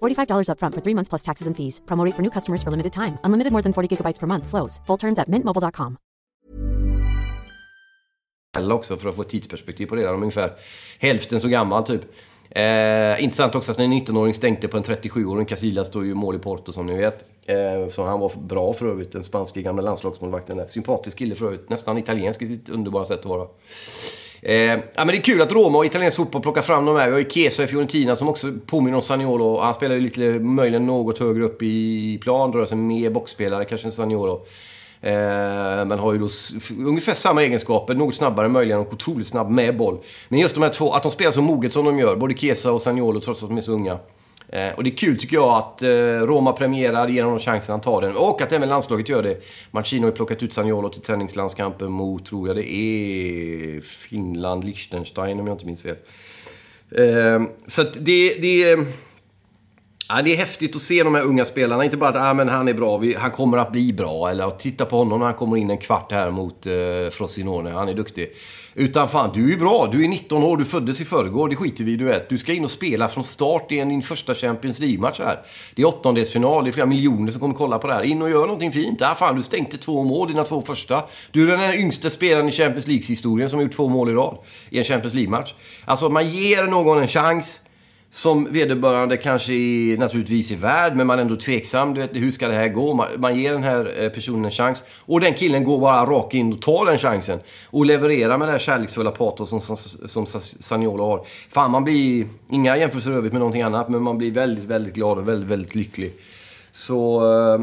$45 0.00 0.48
upfront 0.48 0.74
for 0.74 0.80
three 0.80 0.94
months 0.94 1.08
plus 1.08 1.22
taxes 1.22 1.46
and 1.48 1.56
fees. 1.56 1.80
Promo 1.86 2.04
rate 2.04 2.14
for 2.14 2.22
new 2.22 2.30
customers 2.30 2.62
for 2.62 2.70
limited 2.70 2.92
time. 2.92 3.18
Unlimited 3.24 3.52
more 3.52 3.62
than 3.62 3.72
40 3.72 3.96
gigabytes 3.96 4.20
per 4.20 4.26
month. 4.26 4.46
Slows. 4.46 4.80
Full 4.86 4.98
terms 4.98 5.18
at 5.18 5.28
mintmobile.com. 5.28 5.96
också 8.70 8.96
för 8.96 9.08
att 9.08 9.16
få 9.16 9.24
tidsperspektiv 9.24 9.86
på 9.86 9.94
det. 9.94 10.06
Han 10.06 10.14
är 10.14 10.18
ungefär 10.18 10.52
hälften 10.98 11.40
så 11.40 11.48
gammal 11.48 11.84
typ. 11.84 12.02
Eh, 12.50 13.24
intressant 13.24 13.54
också 13.54 13.72
att 13.72 13.78
en 13.78 13.92
19-åring 13.92 14.34
stänkte 14.34 14.68
på 14.68 14.76
en 14.76 14.82
37-åring. 14.82 15.46
Casillas 15.46 15.88
står 15.88 16.04
ju 16.04 16.14
mål 16.14 16.36
i 16.36 16.38
Porto 16.38 16.72
som 16.72 16.86
ni 16.86 16.96
vet. 16.96 17.24
Eh, 17.46 17.88
så 17.90 18.04
han 18.04 18.20
var 18.20 18.32
bra 18.36 18.72
för 18.72 18.86
övrigt, 18.86 19.12
den 19.12 19.22
spanske 19.22 19.62
gamla 19.62 19.82
landslagsmålvakten. 19.82 20.68
Sympatisk 20.68 21.18
kille 21.18 21.34
för 21.34 21.46
övrigt. 21.46 21.68
Nästan 21.68 21.98
italiensk 21.98 22.42
i 22.42 22.46
sitt 22.46 22.68
underbara 22.68 23.04
sätt 23.04 23.20
att 23.20 23.26
vara. 23.26 23.46
Eh, 24.42 24.54
ja, 24.54 24.78
men 24.96 25.06
det 25.06 25.16
är 25.16 25.22
kul 25.22 25.42
att 25.42 25.52
Roma 25.52 25.78
och 25.78 25.86
italiensk 25.86 26.16
fotboll 26.16 26.42
plockar 26.42 26.62
fram 26.62 26.84
de 26.84 26.96
här. 26.96 27.06
Vi 27.06 27.12
har 27.12 27.18
ju 27.18 27.30
Chiesa 27.30 27.62
i 27.64 27.66
Fiorentina 27.66 28.16
som 28.16 28.28
också 28.28 28.52
påminner 28.66 28.96
om 28.96 29.02
Saniolo. 29.02 29.60
Han 29.60 29.74
spelar 29.74 29.94
ju 29.94 30.00
lite, 30.00 30.20
möjligen 30.40 30.86
något 30.86 31.18
högre 31.18 31.44
upp 31.44 31.62
i 31.62 32.18
plan, 32.22 32.52
rör 32.52 32.66
sig 32.66 32.76
mer 32.76 33.10
boxspelare 33.10 33.64
kanske 33.64 33.86
än 33.88 33.92
Saniolo. 33.92 34.46
Eh, 35.02 35.12
men 35.86 35.98
har 35.98 36.12
ju 36.12 36.18
då 36.18 36.28
ungefär 36.86 37.14
samma 37.14 37.42
egenskaper, 37.42 37.94
något 37.94 38.14
snabbare 38.14 38.48
möjligen 38.48 38.80
och 38.80 38.92
otroligt 38.92 39.26
snabb 39.26 39.50
med 39.50 39.76
boll. 39.76 39.98
Men 40.28 40.40
just 40.40 40.54
de 40.54 40.62
här 40.62 40.70
två, 40.70 40.92
att 40.92 41.02
de 41.02 41.12
spelar 41.12 41.30
så 41.30 41.42
moget 41.42 41.72
som 41.72 41.84
de 41.84 41.98
gör, 41.98 42.16
både 42.16 42.34
Chiesa 42.34 42.72
och 42.72 42.82
Saniolo 42.82 43.20
trots 43.20 43.42
att 43.42 43.48
de 43.48 43.58
är 43.58 43.62
så 43.62 43.72
unga. 43.72 43.98
Eh, 44.52 44.72
och 44.76 44.84
det 44.84 44.90
är 44.90 44.96
kul 44.96 45.18
tycker 45.18 45.36
jag 45.36 45.48
att 45.48 45.82
eh, 45.82 45.88
Roma 46.26 46.52
premierar, 46.52 47.08
ger 47.08 47.22
honom 47.24 47.38
chansen 47.38 47.72
han 47.72 47.80
tar 47.80 48.02
den. 48.02 48.16
Och 48.16 48.42
att 48.42 48.52
även 48.52 48.68
landslaget 48.68 49.08
gör 49.08 49.22
det. 49.22 49.42
Mancino 49.70 50.04
har 50.04 50.12
plockat 50.12 50.42
ut 50.42 50.52
Sagnolo 50.52 50.88
till 50.88 51.02
träningslandskampen 51.02 51.92
mot, 51.92 52.26
tror 52.26 52.48
jag 52.48 52.56
det 52.56 52.72
är, 52.72 53.80
Finland, 53.80 54.64
Liechtenstein 54.64 55.40
om 55.40 55.46
jag 55.46 55.54
inte 55.54 55.66
minns 55.66 55.82
fel. 55.82 55.96
Eh, 56.90 57.42
så 57.66 57.80
att 57.80 57.94
det, 57.94 58.34
det 58.34 58.78
Ja, 60.12 60.22
det 60.22 60.32
är 60.32 60.36
häftigt 60.36 60.76
att 60.76 60.82
se 60.82 61.02
de 61.02 61.14
här 61.14 61.22
unga 61.22 61.44
spelarna. 61.44 61.84
Inte 61.84 61.96
bara 61.96 62.10
att 62.10 62.16
ah, 62.16 62.34
men 62.34 62.48
han 62.48 62.68
är 62.68 62.74
bra, 62.74 62.98
vi, 62.98 63.14
han 63.14 63.30
kommer 63.30 63.58
att 63.58 63.72
bli 63.72 63.92
bra. 63.92 64.30
Eller 64.30 64.44
att 64.44 64.58
titta 64.58 64.84
på 64.86 64.96
honom 64.96 65.18
när 65.18 65.26
han 65.26 65.34
kommer 65.34 65.56
in 65.56 65.70
en 65.70 65.78
kvart 65.78 66.12
här 66.12 66.30
mot 66.30 66.66
eh, 66.66 66.72
Frosinone. 67.10 67.70
Han 67.70 67.88
är 67.88 67.94
duktig. 67.94 68.32
Utan 68.74 69.08
fan, 69.08 69.30
du 69.34 69.52
är 69.52 69.56
bra. 69.56 69.88
Du 69.92 70.04
är 70.04 70.08
19 70.08 70.42
år, 70.42 70.56
du 70.56 70.64
föddes 70.64 71.00
i 71.00 71.04
förrgår. 71.04 71.48
Det 71.48 71.56
skiter 71.56 71.84
vi 71.84 71.92
i 71.92 71.96
du 71.96 72.04
vet. 72.04 72.28
Du 72.28 72.38
ska 72.38 72.52
in 72.52 72.64
och 72.64 72.70
spela 72.70 73.08
från 73.08 73.24
start 73.24 73.72
i 73.72 73.76
din 73.76 74.02
första 74.02 74.34
Champions 74.34 74.80
League-match 74.80 75.18
här. 75.18 75.40
Det 75.74 75.82
är 75.82 75.86
åttondelsfinal, 75.86 76.64
det 76.64 76.70
är 76.70 76.72
flera 76.72 76.86
miljoner 76.86 77.32
som 77.32 77.40
kommer 77.40 77.54
kolla 77.54 77.78
på 77.78 77.86
det 77.86 77.94
här. 77.94 78.02
In 78.02 78.22
och 78.22 78.30
gör 78.30 78.42
någonting 78.42 78.72
fint. 78.72 79.02
Ah, 79.02 79.14
fan, 79.14 79.36
du 79.36 79.42
stänkte 79.42 79.78
två 79.78 80.04
mål, 80.04 80.28
dina 80.28 80.44
två 80.44 80.62
första. 80.62 81.02
Du 81.30 81.52
är 81.52 81.56
den 81.56 81.74
yngste 81.74 82.10
spelaren 82.10 82.48
i 82.48 82.52
Champions 82.52 82.86
League-historien 82.86 83.50
som 83.50 83.58
har 83.58 83.64
gjort 83.64 83.76
två 83.76 83.88
mål 83.88 84.08
i 84.08 84.12
rad 84.12 84.38
i 84.70 84.78
en 84.78 84.84
Champions 84.84 85.14
League-match. 85.14 85.54
Alltså, 85.84 86.08
man 86.08 86.30
ger 86.30 86.64
någon 86.64 86.98
en 86.98 87.08
chans 87.08 87.60
som 88.12 88.52
vederbörande 88.52 89.16
kanske 89.16 89.52
är, 89.52 89.98
naturligtvis 89.98 90.50
är 90.50 90.56
värd, 90.56 90.96
men 90.96 91.06
man 91.06 91.18
är 91.18 91.22
ändå 91.22 91.36
tveksam. 91.36 91.94
Du 91.94 92.00
vet, 92.00 92.10
hur 92.12 92.30
ska 92.30 92.48
det 92.48 92.54
här 92.54 92.68
gå? 92.68 92.94
Man, 92.94 93.06
man 93.16 93.38
ger 93.38 93.52
den 93.52 93.62
här 93.62 94.02
eh, 94.02 94.08
personen 94.08 94.44
en 94.44 94.50
chans. 94.50 94.82
Och 95.00 95.20
den 95.20 95.34
killen 95.34 95.64
går 95.64 95.78
bara 95.78 96.06
rakt 96.06 96.34
in 96.34 96.52
och 96.52 96.62
tar 96.62 96.86
den 96.86 96.98
chansen. 96.98 97.40
Och 97.70 97.86
levererar 97.86 98.38
med 98.38 98.48
det 98.48 98.52
här 98.52 98.58
kärleksfulla 98.58 99.10
patos 99.10 99.50
som, 99.50 99.60
som, 99.60 99.76
som 100.08 100.26
Saniolo 100.40 101.04
har. 101.04 101.26
Fan, 101.50 101.70
man 101.70 101.84
blir... 101.84 102.26
Inga 102.50 102.76
jämförelser 102.76 103.10
övrigt 103.10 103.32
med 103.32 103.40
någonting 103.40 103.62
annat, 103.62 103.88
men 103.88 104.02
man 104.02 104.18
blir 104.18 104.30
väldigt, 104.30 104.64
väldigt 104.64 104.94
glad 104.94 105.18
och 105.18 105.28
väldigt, 105.28 105.50
väldigt 105.50 105.74
lycklig. 105.74 106.12
Så... 106.72 107.32
Eh, 107.32 107.60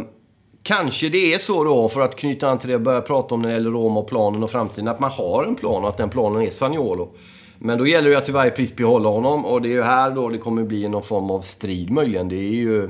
kanske 0.63 1.09
det 1.09 1.33
är 1.33 1.37
så 1.37 1.63
då, 1.63 1.89
för 1.89 2.01
att 2.01 2.15
knyta 2.15 2.49
an 2.49 2.57
till 2.57 2.67
det 2.67 2.71
jag 2.71 2.81
började 2.81 3.05
prata 3.05 3.35
om 3.35 3.41
när 3.41 3.49
det 3.49 3.53
gäller 3.55 3.69
Roma 3.69 3.99
och 3.99 4.07
planen 4.07 4.43
och 4.43 4.51
framtiden, 4.51 4.87
att 4.87 4.99
man 4.99 5.11
har 5.11 5.43
en 5.43 5.55
plan 5.55 5.83
och 5.83 5.89
att 5.89 5.97
den 5.97 6.09
planen 6.09 6.41
är 6.41 6.49
Sagnolo. 6.49 7.09
Men 7.59 7.77
då 7.77 7.87
gäller 7.87 8.09
det 8.09 8.17
att 8.17 8.25
till 8.25 8.33
varje 8.33 8.51
pris 8.51 8.75
behålla 8.75 9.09
honom 9.09 9.45
och 9.45 9.61
det 9.61 9.69
är 9.69 9.73
ju 9.73 9.81
här 9.81 10.11
då 10.11 10.29
det 10.29 10.37
kommer 10.37 10.63
bli 10.63 10.89
någon 10.89 11.03
form 11.03 11.31
av 11.31 11.41
strid 11.41 11.91
möjligen. 11.91 12.29
Det 12.29 12.35
är 12.35 12.53
ju... 12.53 12.89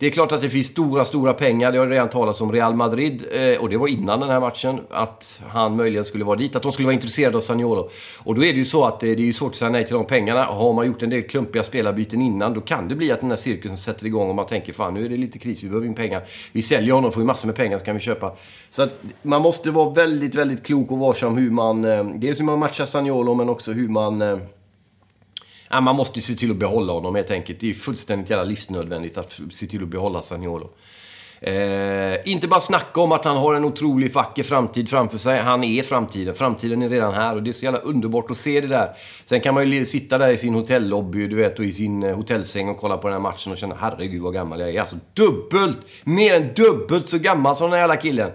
Det 0.00 0.06
är 0.06 0.10
klart 0.10 0.32
att 0.32 0.40
det 0.40 0.48
finns 0.48 0.66
stora, 0.66 1.04
stora 1.04 1.32
pengar. 1.32 1.72
Det 1.72 1.78
har 1.78 1.86
redan 1.86 2.08
talats 2.08 2.40
om 2.40 2.52
Real 2.52 2.74
Madrid, 2.74 3.24
eh, 3.32 3.62
och 3.62 3.68
det 3.68 3.76
var 3.76 3.88
innan 3.88 4.20
den 4.20 4.28
här 4.28 4.40
matchen, 4.40 4.80
att 4.90 5.40
han 5.48 5.76
möjligen 5.76 6.04
skulle 6.04 6.24
vara 6.24 6.36
dit. 6.36 6.56
Att 6.56 6.62
de 6.62 6.72
skulle 6.72 6.86
vara 6.86 6.94
intresserade 6.94 7.36
av 7.36 7.40
Sagnolo. 7.40 7.90
Och 8.18 8.34
då 8.34 8.44
är 8.44 8.52
det 8.52 8.58
ju 8.58 8.64
så 8.64 8.84
att 8.84 9.02
eh, 9.02 9.06
det 9.06 9.12
är 9.22 9.26
ju 9.26 9.32
svårt 9.32 9.50
att 9.50 9.56
säga 9.56 9.70
nej 9.70 9.86
till 9.86 9.94
de 9.94 10.04
pengarna. 10.04 10.44
Har 10.44 10.72
man 10.72 10.86
gjort 10.86 11.02
en 11.02 11.10
del 11.10 11.22
klumpiga 11.22 11.62
spelarbyten 11.62 12.22
innan, 12.22 12.54
då 12.54 12.60
kan 12.60 12.88
det 12.88 12.94
bli 12.94 13.12
att 13.12 13.20
den 13.20 13.30
här 13.30 13.36
cirkusen 13.36 13.76
sätter 13.76 14.06
igång 14.06 14.28
och 14.28 14.34
man 14.34 14.46
tänker 14.46 14.72
fan 14.72 14.94
nu 14.94 15.04
är 15.04 15.08
det 15.08 15.16
lite 15.16 15.38
kris, 15.38 15.62
vi 15.62 15.68
behöver 15.68 15.86
in 15.86 15.94
pengar. 15.94 16.24
Vi 16.52 16.62
säljer 16.62 16.94
honom, 16.94 17.12
får 17.12 17.20
vi 17.20 17.26
massor 17.26 17.46
med 17.46 17.56
pengar 17.56 17.78
så 17.78 17.84
kan 17.84 17.94
vi 17.94 18.00
köpa. 18.00 18.32
Så 18.70 18.82
att 18.82 18.92
man 19.22 19.42
måste 19.42 19.70
vara 19.70 19.90
väldigt, 19.90 20.34
väldigt 20.34 20.66
klok 20.66 20.90
och 20.90 20.98
varsam 20.98 21.36
hur 21.36 21.50
man... 21.50 21.84
Eh, 21.84 22.04
dels 22.04 22.40
hur 22.40 22.44
man 22.44 22.58
matchar 22.58 22.84
Sagnolo, 22.84 23.34
men 23.34 23.48
också 23.48 23.72
hur 23.72 23.88
man... 23.88 24.40
Ja, 25.70 25.80
man 25.80 25.96
måste 25.96 26.18
ju 26.18 26.22
se 26.22 26.34
till 26.34 26.50
att 26.50 26.56
behålla 26.56 26.92
honom 26.92 27.14
helt 27.14 27.30
enkelt. 27.30 27.60
Det 27.60 27.70
är 27.70 27.74
fullständigt 27.74 28.30
jävla 28.30 28.44
livsnödvändigt 28.44 29.18
att 29.18 29.40
se 29.50 29.66
till 29.66 29.82
att 29.82 29.88
behålla 29.88 30.22
Sagnolo. 30.22 30.70
Eh, 31.40 32.30
inte 32.30 32.48
bara 32.48 32.60
snacka 32.60 33.00
om 33.00 33.12
att 33.12 33.24
han 33.24 33.36
har 33.36 33.54
en 33.54 33.64
otrolig 33.64 34.12
vacker 34.12 34.42
framtid 34.42 34.88
framför 34.88 35.18
sig. 35.18 35.38
Han 35.38 35.64
är 35.64 35.82
framtiden. 35.82 36.34
Framtiden 36.34 36.82
är 36.82 36.88
redan 36.88 37.14
här 37.14 37.34
och 37.34 37.42
det 37.42 37.50
är 37.50 37.52
så 37.52 37.64
jävla 37.64 37.80
underbart 37.80 38.30
att 38.30 38.36
se 38.36 38.60
det 38.60 38.66
där. 38.66 38.90
Sen 39.24 39.40
kan 39.40 39.54
man 39.54 39.70
ju 39.70 39.86
sitta 39.86 40.18
där 40.18 40.28
i 40.28 40.36
sin 40.36 40.54
hotellobby, 40.54 41.26
du 41.26 41.36
vet, 41.36 41.58
och 41.58 41.64
i 41.64 41.72
sin 41.72 42.02
eh, 42.02 42.16
hotellsäng 42.16 42.68
och 42.68 42.76
kolla 42.76 42.96
på 42.96 43.08
den 43.08 43.12
här 43.12 43.20
matchen 43.20 43.52
och 43.52 43.58
känna 43.58 43.76
herregud 43.80 44.22
vad 44.22 44.34
gammal 44.34 44.60
jag 44.60 44.74
är. 44.74 44.80
Alltså 44.80 44.96
dubbelt, 45.14 45.78
mer 46.04 46.34
än 46.34 46.54
dubbelt 46.54 47.08
så 47.08 47.18
gammal 47.18 47.56
som 47.56 47.64
den 47.64 47.72
här 47.72 47.80
jävla 47.80 47.96
killen. 47.96 48.30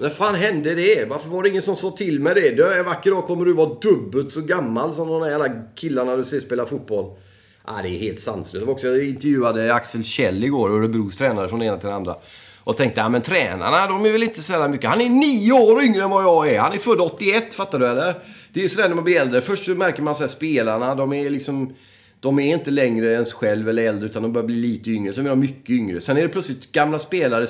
När 0.00 0.08
fan 0.08 0.34
hände 0.34 0.74
det? 0.74 1.04
Varför 1.04 1.28
var 1.28 1.42
det 1.42 1.48
ingen 1.48 1.62
som 1.62 1.76
sa 1.76 1.90
till 1.90 2.20
med 2.20 2.36
det? 2.36 2.50
det 2.50 2.78
en 2.78 2.84
vacker 2.84 3.10
dag 3.10 3.26
kommer 3.26 3.44
du 3.44 3.52
vara 3.52 3.74
dubbelt 3.74 4.32
så 4.32 4.40
gammal 4.40 4.94
som 4.94 5.08
de 5.08 5.22
där 5.22 5.30
jävla 5.30 5.48
killarna 5.74 6.16
du 6.16 6.24
ser 6.24 6.40
spela 6.40 6.66
fotboll. 6.66 7.16
Ah, 7.64 7.82
det 7.82 7.88
är 7.88 7.98
helt 7.98 8.20
sanslöst. 8.20 8.66
Jag, 8.66 8.68
också, 8.68 9.00
intervjuade 9.00 9.74
Axel 9.74 10.04
Kjell 10.04 10.44
igår, 10.44 10.70
Örebros 10.70 11.16
tränare, 11.16 11.48
från 11.48 11.58
det 11.58 11.66
ena 11.66 11.78
till 11.78 11.88
det 11.88 11.94
andra. 11.94 12.16
Och 12.64 12.76
tänkte, 12.76 13.00
ja 13.00 13.08
men 13.08 13.22
tränarna, 13.22 13.86
de 13.86 14.06
är 14.06 14.10
väl 14.10 14.22
inte 14.22 14.42
så 14.42 14.52
jävla 14.52 14.68
mycket. 14.68 14.90
Han 14.90 15.00
är 15.00 15.08
nio 15.08 15.52
år 15.52 15.82
yngre 15.82 16.02
än 16.02 16.10
vad 16.10 16.24
jag 16.24 16.48
är. 16.48 16.58
Han 16.58 16.72
är 16.72 16.78
född 16.78 17.00
81, 17.00 17.54
fattar 17.54 17.78
du 17.78 17.86
eller? 17.86 18.14
Det 18.52 18.60
är 18.60 18.62
ju 18.62 18.68
sådär 18.68 18.88
när 18.88 18.94
man 18.94 19.04
blir 19.04 19.20
äldre. 19.20 19.40
Först 19.40 19.64
så 19.64 19.70
märker 19.70 20.02
man 20.02 20.12
att 20.12 20.30
spelarna, 20.30 20.94
de 20.94 21.12
är 21.12 21.30
liksom... 21.30 21.74
De 22.20 22.38
är 22.38 22.54
inte 22.54 22.70
längre 22.70 23.12
ens 23.12 23.32
själv 23.32 23.68
eller 23.68 23.88
äldre, 23.88 24.08
utan 24.08 24.22
de 24.22 24.32
börjar 24.32 24.46
bli 24.46 24.56
lite 24.56 24.90
yngre. 24.90 25.12
Sen 25.12 25.26
är 25.26 25.30
de 25.30 25.40
mycket 25.40 25.70
yngre. 25.70 26.00
Sen 26.00 26.16
är 26.16 26.22
det 26.22 26.28
plötsligt 26.28 26.72
gamla 26.72 26.98
spelare, 26.98 27.46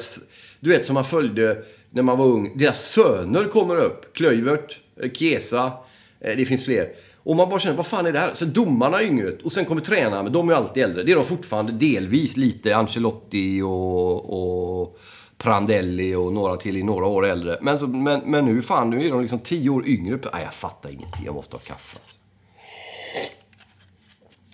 du 0.61 0.71
vet, 0.71 0.87
som 0.87 0.95
man 0.95 1.05
följde 1.05 1.64
när 1.90 2.02
man 2.02 2.18
var 2.18 2.26
ung. 2.26 2.52
Deras 2.54 2.90
söner 2.90 3.45
kommer 3.45 3.76
upp. 3.76 4.14
Klöivert, 4.14 4.80
eh, 5.02 5.11
Chiesa, 5.12 5.73
eh, 6.21 6.37
det 6.37 6.45
finns 6.45 6.64
fler. 6.64 6.88
Och 7.16 7.37
man 7.37 7.49
bara 7.49 7.61
känner, 7.61 7.76
vad 7.76 7.87
fan 7.87 8.07
är 8.07 8.12
det 8.12 8.18
här? 8.18 8.35
Sen 8.35 8.52
domarna 8.52 9.00
är 9.00 9.07
yngre. 9.07 9.33
Och 9.45 9.52
sen 9.52 9.64
kommer 9.64 9.80
tränarna, 9.80 10.23
men 10.23 10.33
de 10.33 10.49
är 10.49 10.54
alltid 10.54 10.83
äldre. 10.83 11.02
Det 11.02 11.12
är 11.12 11.16
de 11.16 11.25
fortfarande 11.25 11.73
delvis 11.73 12.37
lite. 12.37 12.76
Ancelotti 12.76 13.62
och, 13.62 14.83
och 14.83 14.99
Prandelli 15.38 16.14
och 16.14 16.33
några 16.33 16.57
till 16.57 16.76
i 16.76 16.83
några 16.83 17.07
år 17.07 17.26
äldre. 17.26 17.59
Men, 17.61 17.78
så, 17.78 17.87
men, 17.87 18.21
men 18.25 18.45
nu 18.45 18.62
fan, 18.62 18.90
nu 18.90 19.07
är 19.07 19.11
de 19.11 19.21
liksom 19.21 19.38
tio 19.38 19.71
år 19.71 19.87
yngre. 19.87 20.18
Nej, 20.33 20.42
jag 20.45 20.54
fattar 20.54 20.90
ingenting. 20.90 21.25
Jag 21.25 21.35
måste 21.35 21.57
ha 21.57 21.61
kaffe. 21.61 21.99
Alltså. 22.02 22.16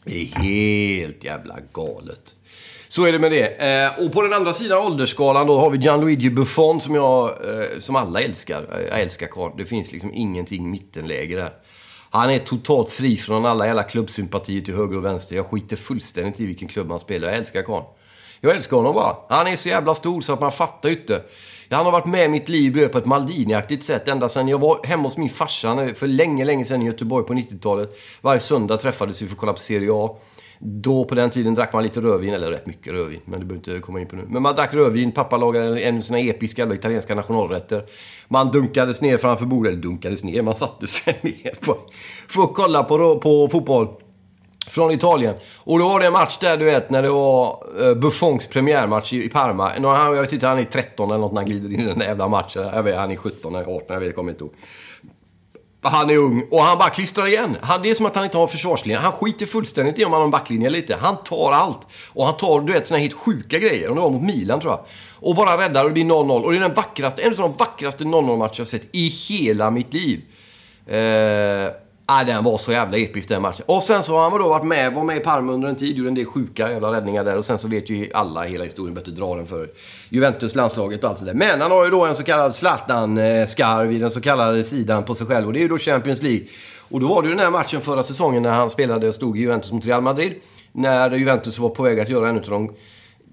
Det 0.04 0.22
är 0.22 0.26
helt 0.26 1.24
jävla 1.24 1.58
galet. 1.72 2.34
Så 2.94 3.06
är 3.06 3.12
det 3.12 3.18
med 3.18 3.32
det. 3.32 3.46
Eh, 3.46 4.04
och 4.04 4.12
på 4.12 4.22
den 4.22 4.32
andra 4.32 4.52
sidan 4.52 4.86
åldersskalan 4.86 5.46
då 5.46 5.58
har 5.58 5.70
vi 5.70 5.78
Gianluigi 5.78 6.30
Buffon 6.30 6.80
som 6.80 6.94
jag, 6.94 7.28
eh, 7.28 7.78
som 7.78 7.96
alla 7.96 8.20
älskar. 8.20 8.66
Eh, 8.72 8.86
jag 8.90 9.00
älskar 9.00 9.26
karln. 9.26 9.52
Det 9.56 9.64
finns 9.64 9.92
liksom 9.92 10.10
ingenting 10.14 10.70
mittenläge 10.70 11.36
där. 11.36 11.50
Han 12.10 12.30
är 12.30 12.38
totalt 12.38 12.90
fri 12.90 13.16
från 13.16 13.46
alla 13.46 13.66
jävla 13.66 13.82
klubbsympatier 13.82 14.60
till 14.60 14.74
höger 14.74 14.96
och 14.96 15.04
vänster. 15.04 15.36
Jag 15.36 15.46
skiter 15.46 15.76
fullständigt 15.76 16.40
i 16.40 16.46
vilken 16.46 16.68
klubb 16.68 16.90
han 16.90 17.00
spelar. 17.00 17.28
Jag 17.28 17.36
älskar 17.36 17.62
karln. 17.62 17.84
Jag 18.40 18.56
älskar 18.56 18.76
honom 18.76 18.94
bara. 18.94 19.16
Han 19.28 19.46
är 19.46 19.56
så 19.56 19.68
jävla 19.68 19.94
stor 19.94 20.20
så 20.20 20.32
att 20.32 20.40
man 20.40 20.52
fattar 20.52 20.88
ju 20.88 20.96
inte. 20.96 21.22
Han 21.70 21.84
har 21.84 21.92
varit 21.92 22.06
med 22.06 22.24
i 22.24 22.28
mitt 22.28 22.48
liv 22.48 22.88
på 22.88 22.98
ett 22.98 23.06
Maldini-aktigt 23.06 23.82
sätt 23.82 24.08
ända 24.08 24.28
sedan 24.28 24.48
jag 24.48 24.58
var 24.58 24.86
hemma 24.86 25.02
hos 25.02 25.16
min 25.16 25.30
farsa 25.30 25.88
för 25.94 26.06
länge, 26.06 26.44
länge 26.44 26.64
sedan 26.64 26.82
i 26.82 26.86
Göteborg 26.86 27.26
på 27.26 27.32
90-talet. 27.32 27.98
Varje 28.20 28.40
söndag 28.40 28.76
träffades 28.76 29.22
vi 29.22 29.26
för 29.26 29.34
att 29.34 29.40
kolla 29.40 29.52
på 29.52 29.58
Serie 29.58 29.90
A. 29.92 30.16
Då 30.66 31.04
på 31.04 31.14
den 31.14 31.30
tiden 31.30 31.54
drack 31.54 31.72
man 31.72 31.82
lite 31.82 32.00
rödvin, 32.00 32.34
eller 32.34 32.50
rätt 32.50 32.66
mycket 32.66 32.92
rödvin, 32.92 33.20
men 33.24 33.40
det 33.40 33.46
behöver 33.46 33.70
inte 33.70 33.80
komma 33.80 34.00
in 34.00 34.06
på 34.06 34.16
nu. 34.16 34.22
Men 34.28 34.42
man 34.42 34.54
drack 34.54 34.74
rödvin, 34.74 35.12
pappa 35.12 35.36
lagade 35.36 35.80
en 35.80 35.96
av 35.96 36.00
sina 36.00 36.18
episka 36.18 36.62
eller 36.62 36.74
italienska 36.74 37.14
nationalrätter. 37.14 37.84
Man 38.28 38.50
dunkades 38.50 39.02
ner 39.02 39.18
framför 39.18 39.46
bordet, 39.46 39.72
eller 39.72 39.82
dunkades 39.82 40.24
ner, 40.24 40.42
man 40.42 40.56
satte 40.56 40.86
sig 40.86 41.18
ner 41.22 41.54
på, 41.60 41.76
för 42.28 42.42
att 42.42 42.54
kolla 42.54 42.82
på, 42.82 43.18
på 43.18 43.48
fotboll. 43.48 43.88
Från 44.66 44.90
Italien. 44.90 45.34
Och 45.58 45.78
då 45.78 45.88
var 45.88 46.00
det 46.00 46.06
en 46.06 46.12
match 46.12 46.38
där, 46.40 46.56
du 46.56 46.64
vet, 46.64 46.90
när 46.90 47.02
det 47.02 47.10
var 47.10 47.66
eh, 47.80 47.94
Buffons 47.94 48.46
premiärmatch 48.46 49.12
i, 49.12 49.24
i 49.24 49.28
Parma. 49.28 49.72
Jag 49.76 50.22
vet 50.22 50.32
inte, 50.32 50.46
han 50.46 50.58
är 50.58 50.64
13 50.64 51.10
eller 51.10 51.20
något 51.20 51.32
när 51.32 51.40
han 51.40 51.50
glider 51.50 51.72
in 51.72 51.80
i 51.80 51.84
den 51.84 51.98
där 51.98 52.06
jävla 52.06 52.28
matchen. 52.28 52.62
Jag 52.62 52.82
vet, 52.82 52.96
han 52.96 53.10
är 53.10 53.16
17 53.16 53.54
eller 53.54 53.76
18, 53.76 53.86
jag 53.88 54.00
vet, 54.00 54.06
jag 54.06 54.14
kommer 54.14 54.32
inte 54.32 54.44
ihåg. 54.44 54.54
Han 55.84 56.10
är 56.10 56.16
ung 56.16 56.46
och 56.50 56.60
han 56.60 56.78
bara 56.78 56.90
klistrar 56.90 57.26
igen. 57.26 57.56
Han, 57.60 57.82
det 57.82 57.90
är 57.90 57.94
som 57.94 58.06
att 58.06 58.16
han 58.16 58.24
inte 58.24 58.36
har 58.36 58.46
försvarslinje. 58.46 58.98
Han 58.98 59.12
skiter 59.12 59.46
fullständigt 59.46 59.98
i 59.98 60.04
om 60.04 60.12
han 60.12 60.20
har 60.20 60.24
en 60.24 60.30
backlinje 60.30 60.66
eller 60.66 60.78
inte. 60.78 60.96
Han 61.00 61.16
tar 61.16 61.52
allt. 61.52 61.80
Och 62.12 62.26
han 62.26 62.36
tar, 62.36 62.60
du 62.60 62.72
vet, 62.72 62.88
såna 62.88 63.00
helt 63.00 63.12
sjuka 63.12 63.58
grejer. 63.58 63.88
Om 63.88 63.94
det 63.94 64.00
var 64.00 64.10
mot 64.10 64.22
Milan, 64.22 64.60
tror 64.60 64.72
jag. 64.72 64.84
Och 65.14 65.34
bara 65.34 65.62
räddar 65.62 65.84
och 65.84 65.90
det 65.90 65.94
blir 65.94 66.04
0-0. 66.04 66.42
Och 66.42 66.52
det 66.52 66.58
är 66.58 66.60
den 66.60 66.74
vackraste, 66.74 67.22
en 67.22 67.32
av 67.32 67.38
de 67.38 67.52
vackraste 67.52 68.04
0-0-matcher 68.04 68.60
jag 68.60 68.66
sett 68.66 68.88
i 68.92 69.08
hela 69.08 69.70
mitt 69.70 69.94
liv. 69.94 70.20
Eh, 70.86 71.72
Ah, 72.06 72.24
den 72.24 72.44
var 72.44 72.58
så 72.58 72.72
jävla 72.72 72.98
episk 72.98 73.28
den 73.28 73.42
matchen. 73.42 73.64
Och 73.66 73.82
sen 73.82 74.02
så 74.02 74.16
har 74.16 74.30
han 74.30 74.40
då 74.40 74.48
varit 74.48 74.64
med, 74.64 74.92
var 74.92 75.04
med 75.04 75.16
i 75.16 75.20
Parma 75.20 75.52
under 75.52 75.68
en 75.68 75.76
tid, 75.76 75.96
gjorde 75.96 76.10
en 76.10 76.14
del 76.14 76.26
sjuka 76.26 76.70
jävla 76.70 76.92
räddningar 76.92 77.24
där. 77.24 77.38
Och 77.38 77.44
sen 77.44 77.58
så 77.58 77.68
vet 77.68 77.90
ju 77.90 78.10
alla 78.14 78.42
hela 78.42 78.64
historien, 78.64 78.94
bättre 78.94 79.12
dra 79.12 79.36
den 79.36 79.46
för 79.46 79.68
Juventus, 80.08 80.54
landslaget 80.54 81.04
och 81.04 81.10
allt 81.10 81.18
sånt 81.18 81.30
där. 81.30 81.34
Men 81.34 81.60
han 81.60 81.70
har 81.70 81.84
ju 81.84 81.90
då 81.90 82.04
en 82.04 82.14
så 82.14 82.22
kallad 82.22 82.54
Zlatan-skarv 82.54 83.92
i 83.92 83.98
den 83.98 84.10
så 84.10 84.20
kallade 84.20 84.64
sidan 84.64 85.02
på 85.02 85.14
sig 85.14 85.26
själv. 85.26 85.46
Och 85.46 85.52
det 85.52 85.58
är 85.58 85.62
ju 85.62 85.68
då 85.68 85.78
Champions 85.78 86.22
League. 86.22 86.46
Och 86.90 87.00
då 87.00 87.08
var 87.08 87.22
det 87.22 87.28
ju 87.28 87.34
den 87.34 87.44
här 87.44 87.50
matchen 87.50 87.80
förra 87.80 88.02
säsongen 88.02 88.42
när 88.42 88.52
han 88.52 88.70
spelade 88.70 89.08
och 89.08 89.14
stod 89.14 89.38
i 89.38 89.40
Juventus 89.40 89.72
mot 89.72 89.86
Real 89.86 90.02
Madrid. 90.02 90.34
När 90.72 91.10
Juventus 91.10 91.58
var 91.58 91.68
på 91.68 91.82
väg 91.82 92.00
att 92.00 92.08
göra 92.08 92.28
en 92.28 92.36
av 92.36 92.42
de 92.42 92.70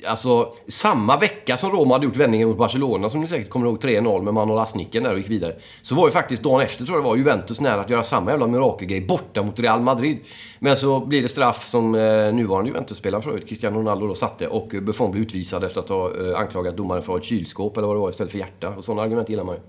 Alltså, 0.07 0.53
samma 0.67 1.17
vecka 1.17 1.57
som 1.57 1.71
Roma 1.71 1.95
hade 1.95 2.05
gjort 2.05 2.15
vändningen 2.15 2.47
mot 2.47 2.57
Barcelona, 2.57 3.09
som 3.09 3.21
ni 3.21 3.27
säkert 3.27 3.49
kommer 3.49 3.67
ihåg, 3.67 3.83
3-0 3.83 4.21
med 4.21 4.33
Manolas 4.33 4.69
Asniken 4.69 5.03
där 5.03 5.11
och 5.11 5.17
gick 5.17 5.29
vidare. 5.29 5.55
Så 5.81 5.95
var 5.95 6.07
ju 6.07 6.11
faktiskt 6.11 6.43
dagen 6.43 6.61
efter, 6.61 6.85
tror 6.85 6.97
jag 6.97 7.03
det 7.05 7.09
var, 7.09 7.15
Juventus 7.15 7.59
nära 7.59 7.81
att 7.81 7.89
göra 7.89 8.03
samma 8.03 8.31
jävla 8.31 8.47
mirakelgrej 8.47 9.01
borta 9.01 9.43
mot 9.43 9.59
Real 9.59 9.81
Madrid. 9.81 10.17
Men 10.59 10.77
så 10.77 10.99
blir 11.05 11.21
det 11.21 11.27
straff 11.27 11.67
som 11.67 11.95
eh, 11.95 12.33
nuvarande 12.33 12.69
Juventus-spelaren 12.69 13.21
förut, 13.21 13.49
Cristiano 13.49 13.79
Ronaldo, 13.79 14.07
då 14.07 14.15
satte. 14.15 14.47
Och 14.47 14.75
eh, 14.75 14.81
Buffon 14.81 15.11
blev 15.11 15.23
utvisad 15.23 15.63
efter 15.63 15.79
att 15.79 15.89
ha 15.89 16.11
eh, 16.21 16.39
anklagat 16.39 16.77
domaren 16.77 17.01
för 17.01 17.13
att 17.13 17.15
ha 17.15 17.19
ett 17.19 17.29
kylskåp, 17.29 17.77
eller 17.77 17.87
vad 17.87 17.95
det 17.95 18.01
var, 18.01 18.09
istället 18.09 18.31
för 18.31 18.39
hjärta. 18.39 18.69
Och 18.69 18.85
sådana 18.85 19.01
argument 19.01 19.29
gillar 19.29 19.43
man 19.43 19.55
ju. 19.55 19.61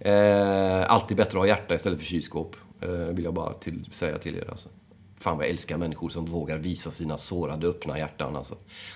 Eh, 0.00 0.92
alltid 0.92 1.16
bättre 1.16 1.38
att 1.38 1.42
ha 1.42 1.46
hjärta 1.46 1.74
istället 1.74 1.98
för 1.98 2.06
kylskåp. 2.06 2.56
Eh, 2.80 2.88
vill 2.90 3.24
jag 3.24 3.34
bara 3.34 3.52
till, 3.52 3.88
säga 3.92 4.18
till 4.18 4.36
er 4.36 4.50
alltså. 4.50 4.68
Fan 5.20 5.36
vad 5.36 5.46
jag 5.46 5.50
älskar 5.50 5.76
människor 5.76 6.08
som 6.08 6.24
vågar 6.24 6.58
visa 6.58 6.90
sina 6.90 7.16
sårade, 7.16 7.66
öppna 7.66 7.98
hjärtan. 7.98 8.36
Alltså. 8.36 8.54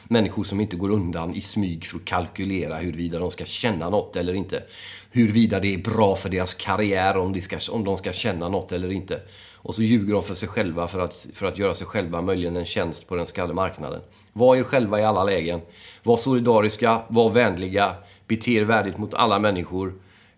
Människor 0.09 0.45
som 0.45 0.61
inte 0.61 0.77
går 0.77 0.91
undan 0.91 1.35
i 1.35 1.41
smyg 1.41 1.87
för 1.87 1.97
att 1.97 2.05
kalkylera 2.05 2.77
huruvida 2.77 3.19
de 3.19 3.31
ska 3.31 3.45
känna 3.45 3.91
något 3.91 4.17
eller 4.17 4.35
inte. 4.35 4.63
Huruvida 5.11 5.61
det 5.61 5.75
är 5.75 5.79
bra 5.79 6.17
för 6.17 6.29
deras 6.29 6.55
karriär, 6.55 7.17
om 7.17 7.33
de 7.33 7.41
ska, 7.41 7.59
om 7.73 7.85
de 7.85 7.97
ska 7.97 8.13
känna 8.13 8.49
något 8.49 8.73
eller 8.73 8.93
inte. 8.93 9.21
Och 9.55 9.75
så 9.75 9.83
ljuger 9.83 10.15
de 10.15 10.23
för 10.23 10.35
sig 10.35 10.49
själva 10.49 10.89
för 10.89 11.01
att, 11.01 11.27
för 11.33 11.47
att 11.47 11.59
göra 11.59 11.75
sig 11.75 11.87
själva 11.87 12.23
möjligen 12.23 12.57
en 12.57 12.65
tjänst 12.65 13.09
på 13.09 13.17
den 13.17 13.27
så 13.27 13.33
kallade 13.33 13.55
marknaden. 13.55 14.01
Var 14.33 14.57
er 14.57 14.63
själva 14.63 15.01
i 15.01 15.05
alla 15.05 15.25
lägen. 15.25 15.61
Var 16.03 16.17
solidariska, 16.17 17.03
var 17.09 17.31
vänliga, 17.31 17.95
bete 18.27 18.53
er 18.53 18.63
värdigt 18.63 18.99
mot 18.99 19.15
alla 19.15 19.39
människor. 19.39 19.95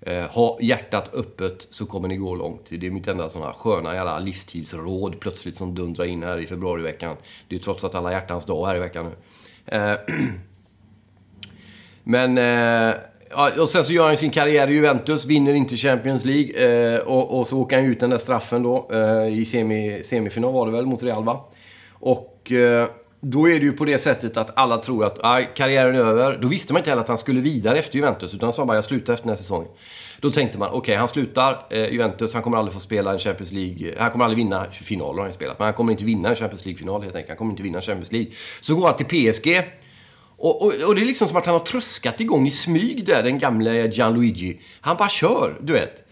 Eh, 0.06 0.30
ha 0.30 0.58
hjärtat 0.60 1.14
öppet 1.14 1.66
så 1.70 1.86
kommer 1.86 2.08
ni 2.08 2.16
gå 2.16 2.34
långt. 2.34 2.66
Det 2.70 2.86
är 2.86 2.90
mitt 2.90 3.08
enda 3.08 3.28
sådana 3.28 3.52
sköna 3.52 3.94
jävla 3.94 4.18
livstidsråd 4.18 5.20
plötsligt 5.20 5.56
som 5.56 5.74
dundrar 5.74 6.04
in 6.04 6.22
här 6.22 6.38
i 6.38 6.46
februariveckan. 6.46 7.16
Det 7.48 7.54
är 7.54 7.58
trots 7.58 7.84
att 7.84 7.94
alla 7.94 8.12
hjärtans 8.12 8.44
dag 8.44 8.66
här 8.66 8.76
i 8.76 8.78
veckan 8.78 9.06
nu. 9.06 9.12
Eh, 9.76 9.96
men... 12.04 12.38
Eh, 12.38 12.94
och 13.60 13.68
sen 13.68 13.84
så 13.84 13.92
gör 13.92 14.06
han 14.06 14.16
sin 14.16 14.30
karriär 14.30 14.70
i 14.70 14.74
Juventus, 14.74 15.26
vinner 15.26 15.54
inte 15.54 15.76
Champions 15.76 16.24
League 16.24 16.94
eh, 16.94 17.00
och, 17.00 17.38
och, 17.38 17.46
så 17.46 17.58
åker 17.58 17.76
han 17.76 17.86
ut 17.86 18.00
den 18.00 18.10
där 18.10 18.18
straffen 18.18 18.62
då 18.62 18.88
eh, 18.92 19.38
i 19.38 19.44
semi, 19.44 20.02
semifinal 20.04 20.52
var 20.52 20.66
det 20.66 20.72
väl, 20.72 20.86
mot 20.86 21.02
Real 21.02 21.24
va? 21.24 21.44
Och 21.92 22.52
eh, 22.52 22.88
då 23.24 23.48
är 23.48 23.60
det 23.60 23.64
ju 23.64 23.72
på 23.72 23.84
det 23.84 23.98
sättet 23.98 24.36
att 24.36 24.58
alla 24.58 24.78
tror 24.78 25.04
att 25.04 25.18
ah, 25.22 25.40
karriären 25.54 25.94
är 25.94 26.00
över. 26.00 26.38
Då 26.42 26.48
visste 26.48 26.72
man 26.72 26.80
inte 26.80 26.90
heller 26.90 27.02
att 27.02 27.08
han 27.08 27.18
skulle 27.18 27.40
vidare 27.40 27.78
efter 27.78 27.96
Juventus, 27.96 28.34
utan 28.34 28.46
han 28.46 28.52
sa 28.52 28.66
bara 28.66 28.76
jag 28.76 28.84
slutar 28.84 29.12
efter 29.12 29.24
den 29.24 29.30
här 29.30 29.36
säsongen. 29.36 29.68
Då 30.20 30.30
tänkte 30.30 30.58
man, 30.58 30.68
okej, 30.68 30.78
okay, 30.78 30.96
han 30.96 31.08
slutar 31.08 31.66
eh, 31.70 31.92
Juventus, 31.92 32.34
han 32.34 32.42
kommer 32.42 32.56
aldrig 32.58 32.74
få 32.74 32.80
spela 32.80 33.12
en 33.12 33.18
Champions 33.18 33.52
League. 33.52 33.94
Han 33.98 34.10
kommer 34.10 34.24
aldrig 34.24 34.44
vinna, 34.44 34.66
finaler 34.72 35.18
har 35.18 35.24
han 35.24 35.32
spelat, 35.32 35.58
men 35.58 35.64
han 35.64 35.74
kommer 35.74 35.92
inte 35.92 36.04
vinna 36.04 36.28
en 36.28 36.36
Champions 36.36 36.64
League-final 36.64 37.02
helt 37.02 37.14
enkelt. 37.14 37.28
Han 37.28 37.36
kommer 37.36 37.50
inte 37.50 37.62
vinna 37.62 37.78
en 37.78 37.82
Champions 37.82 38.12
League. 38.12 38.30
Så 38.60 38.74
går 38.74 38.86
han 38.86 38.96
till 38.96 39.32
PSG 39.32 39.62
Och, 40.36 40.62
och, 40.62 40.72
och 40.88 40.94
det 40.94 41.00
är 41.00 41.06
liksom 41.06 41.28
som 41.28 41.36
att 41.36 41.46
han 41.46 41.54
har 41.54 41.64
tröskat 41.64 42.20
igång 42.20 42.46
i 42.46 42.50
smyg 42.50 43.06
där, 43.06 43.22
den 43.22 43.38
gamle 43.38 43.86
Gianluigi. 43.86 44.60
Han 44.80 44.96
bara 44.96 45.08
kör, 45.08 45.58
du 45.60 45.72
vet. 45.72 46.03